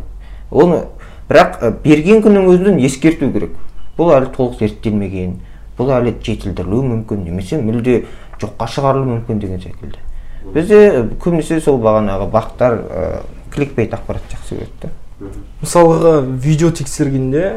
Оны 0.51 0.83
бірақ 1.27 1.57
ә, 1.59 1.71
берген 1.83 2.21
күннің 2.23 2.51
өзінен 2.53 2.79
ескерту 2.85 3.31
керек. 3.31 3.55
Бұл 3.97 4.13
әлі 4.15 4.31
толық 4.35 4.59
зерттелмеген 4.59 5.35
бұл 5.77 5.91
әлі 5.97 6.15
жетілдірілуі 6.23 6.91
мүмкін 6.91 7.25
немесе 7.25 7.59
мүлде 7.61 8.03
жоққа 8.41 8.67
шығарылуы 8.69 9.09
мүмкін 9.15 9.41
деген 9.41 9.59
секілді. 9.61 9.99
Бізде 10.53 10.79
көбінесе 11.21 11.59
сол 11.61 11.79
бағанағы 11.81 12.29
бақтар 12.31 12.77
ә, 12.77 13.03
кликбейт 13.53 13.93
ақпарат 13.97 14.25
жақсы 14.31 14.55
көреді 14.57 14.81
да. 14.81 14.89
Мысалға 15.63 16.11
видео 16.45 16.69
тексергенде 16.77 17.55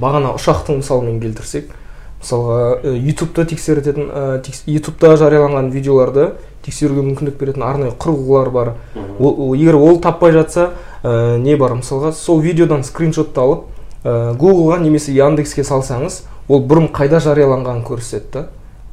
бағана 0.00 0.36
ұшақтың 0.38 0.78
мысалымен 0.78 1.18
келтірсек 1.20 1.72
мысалға 2.22 2.94
ютубта 2.94 3.44
тексеретін 3.50 4.06
ә, 4.06 4.38
текс- 4.46 4.62
ютубта 4.70 5.16
жарияланған 5.18 5.72
видеоларды 5.74 6.28
тексеруге 6.62 7.02
мүмкіндік 7.08 7.40
беретін 7.40 7.64
арнайы 7.66 7.96
құрылғылар 7.98 8.50
бар. 8.54 8.72
Егер 9.18 9.74
ол 9.80 9.98
таппай 10.00 10.30
жатса 10.30 10.70
ә, 11.02 11.36
не 11.42 11.56
бар? 11.58 11.74
Мысалға 11.74 12.12
сол 12.14 12.40
видеодан 12.40 12.84
скриншотты 12.86 13.42
алып 13.42 13.66
ә, 14.04 14.34
гуглға 14.34 14.80
немесе 14.82 15.12
яндекске 15.12 15.64
салсаңыз 15.64 16.22
ол 16.48 16.64
бұрын 16.66 16.90
қайда 16.92 17.20
жарияланғанын 17.22 17.84
көрсетеді 17.86 18.48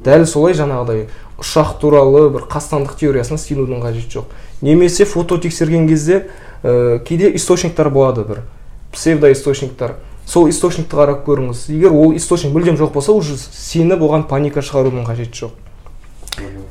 дәл 0.05 0.25
солай 0.29 0.53
жаңағыдай 0.55 1.07
ұшақ 1.39 1.77
туралы 1.81 2.29
бір 2.33 2.45
қастандық 2.51 2.97
теориясына 2.99 3.39
сенудің 3.39 3.81
қажеті 3.83 4.19
жоқ. 4.19 4.29
Немесе 4.61 5.05
фото 5.05 5.37
тексерген 5.39 5.87
кезде 5.87 6.27
ә, 6.63 6.99
кейде 7.03 7.31
источниктар 7.35 7.89
болады 7.89 8.23
бір. 8.27 8.41
Псевдоисточниктар. 8.93 9.95
Сол 10.25 10.49
источникті 10.49 10.95
қарап 10.95 11.23
көріңіз. 11.27 11.67
Егер 11.71 11.95
ол 11.95 12.15
источник 12.15 12.53
мүлдем 12.55 12.77
жоқ 12.79 12.93
болса 12.93 13.11
уже 13.11 13.37
сеніп 13.37 14.03
оған 14.03 14.27
паника 14.27 14.63
шығарудың 14.63 15.07
қажеті 15.07 15.45
жоқ. 15.45 15.55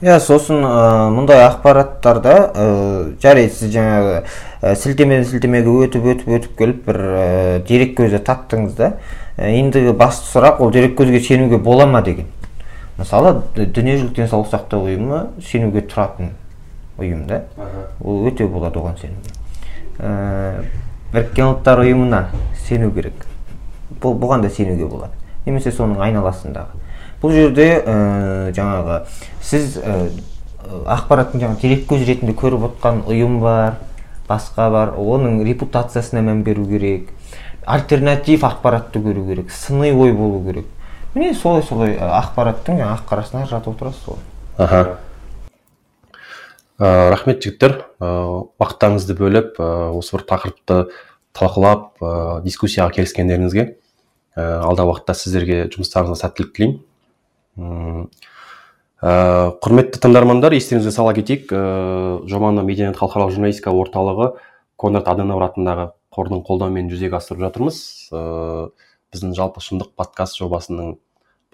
Иә 0.00 0.20
сосын 0.20 0.62
ә, 0.64 1.08
мұндай 1.12 1.42
ақпараттарда 1.48 2.34
жарайды 3.20 3.54
сіз 3.56 3.72
жаңағы 3.74 4.22
ә, 4.62 4.74
сілтемеден 4.74 5.24
сілтемеге 5.28 5.74
өтіп 5.84 6.08
өтіп 6.12 6.32
өтіп 6.38 6.56
келіп 6.58 6.82
бір 6.88 6.98
ә, 6.98 7.62
дерек 7.68 7.94
көзі 7.98 8.20
таптыңыз 8.26 8.74
да 8.78 8.90
ә, 9.36 9.50
ендігі 9.52 9.94
басты 9.98 10.26
сұрақ 10.32 10.62
ол 10.64 10.72
дерек 10.74 10.96
көзге 10.98 11.20
сенуге 11.20 11.58
бола 11.58 11.86
ма 11.86 12.02
деген. 12.02 12.26
Мысалы 12.98 13.36
дүниежүзілік 13.54 14.16
денсаулық 14.16 14.50
сақтау 14.50 14.88
ұйымы 14.88 15.20
сенуге 15.46 15.84
тұратын 15.86 16.32
ұйым 16.98 17.26
да. 17.28 17.44
Ол 18.02 18.26
өте 18.26 18.48
болады 18.50 18.80
оған 18.80 18.98
сенуге. 18.98 19.36
Ә, 19.98 20.64
біріккен 21.12 21.52
ұлттар 21.52 21.84
ұйымына 21.84 22.24
сену 22.66 22.90
керек. 22.90 23.22
Бұл 24.02 24.18
бұған 24.18 24.42
да 24.42 24.50
сенуге 24.50 24.86
болады. 24.90 25.14
Немесе 25.46 25.70
соның 25.70 26.02
айналасындағы. 26.02 26.82
Бұл 27.22 27.34
жерде 27.34 27.68
ә, 27.78 28.50
жаңағы 28.58 29.04
сіз 29.42 29.78
ә, 29.78 29.94
ақпараттың 30.90 31.44
жаңағы 31.44 31.62
дереккөз 31.62 32.02
ретінде 32.06 32.34
көріп 32.38 32.66
отқан 32.72 33.04
ұйым 33.06 33.38
бар 33.42 33.78
басқа 34.28 34.68
бар 34.70 34.94
оның 34.98 35.42
репутациясына 35.46 36.22
мән 36.26 36.42
беру 36.46 36.66
керек 36.68 37.10
альтернатив 37.68 38.44
ақпаратты 38.48 39.00
көру 39.02 39.26
керек 39.28 39.50
сыни 39.52 39.92
ой 39.92 40.12
болу 40.12 40.40
керек. 40.44 40.66
Міне 41.14 41.34
солай 41.34 41.62
солай 41.62 41.96
ақпараттың 41.98 42.80
ақ 42.84 43.04
қарасына 43.10 43.44
жатып 43.48 43.76
отырасыз 43.76 44.06
ғой. 44.08 44.22
Аха. 44.56 44.98
Ә, 46.78 47.10
рахмет 47.10 47.42
жігіттер. 47.42 47.74
Ә, 48.00 48.08
уақыттарыңызды 48.60 49.16
бөліп 49.18 49.60
ә, 49.60 49.68
осы 49.98 50.16
бір 50.16 50.24
тақырыпты 50.30 50.78
талқылап 51.36 52.00
ә, 52.00 52.12
дискуссияға 52.44 52.94
келіскендеріңізге 52.96 53.64
ә, 53.66 54.44
алдағы 54.62 54.94
уақытта 54.94 55.16
сіздерге 55.18 55.64
жұмыстарыңызға 55.74 56.20
сәттілік 56.22 56.54
тілеймін. 56.56 58.08
Ә, 59.02 59.12
құрметті 59.62 60.00
тыңдармандар 60.02 60.56
естеріңізге 60.56 60.92
сала 60.94 61.14
кетейік 61.16 61.52
ә, 61.54 61.62
жобаны 62.28 62.64
медианет 62.66 62.98
халықаралық 62.98 63.36
журналистика 63.36 63.74
орталығы 63.74 64.32
конрад 64.78 65.10
аденауэр 65.10 65.48
атындағы 65.48 65.90
қордың 66.14 66.42
қолдауымен 66.46 66.90
жүзеге 66.90 67.18
асырып 67.18 67.44
жатырмыз. 67.46 67.78
Ә, 68.10 68.70
біздің 69.14 69.36
жалпы 69.38 69.62
шындық 69.64 69.94
подкаст 69.96 70.38
жобасының 70.40 70.96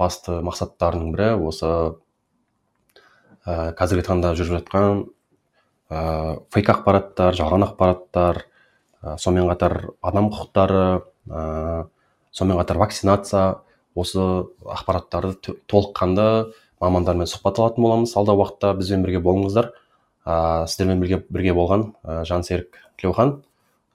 басты 0.01 0.41
мақсаттарының 0.43 1.13
бірі 1.15 1.29
осы 1.51 1.69
ә, 3.45 3.75
қазіргі 3.79 4.07
таңда 4.09 4.33
жүріп 4.39 4.59
жатқан 4.59 5.05
ә, 5.93 6.41
фейк 6.55 6.73
ақпараттар 6.73 7.37
жалған 7.39 7.69
ақпараттар 7.69 8.43
ә, 8.43 9.17
сонымен 9.21 9.53
қатар 9.53 9.77
адам 10.03 10.33
құқықтары 10.33 10.83
ә, 11.29 11.87
сонымен 12.33 12.63
қатар 12.63 12.81
вакцинация 12.83 13.45
осы 13.95 14.25
ақпараттарды 14.67 15.55
толыққанды 15.71 16.29
мамандармен 16.83 17.29
сұхбат 17.31 17.61
алатын 17.61 17.85
боламыз. 17.85 18.15
Алдағы 18.19 18.43
уақытта 18.43 18.73
бізбен 18.79 19.05
бірге 19.05 19.21
болыңыздар. 19.25 19.73
Ә, 20.25 20.65
сіздермен 20.71 21.03
бірге 21.03 21.21
бірге 21.29 21.55
болған 21.57 21.91
ә, 22.03 22.23
жансерік 22.29 22.79
тілеухан. 23.01 23.37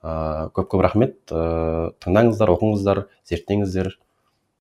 Ә, 0.03 0.49
көп 0.55 0.69
көп 0.73 0.85
рахмет. 0.85 1.17
Ә, 1.31 1.91
тыңдаңыздар 2.03 2.53
оқыңыздар 2.55 3.05
зерттеңіздер. 3.29 3.95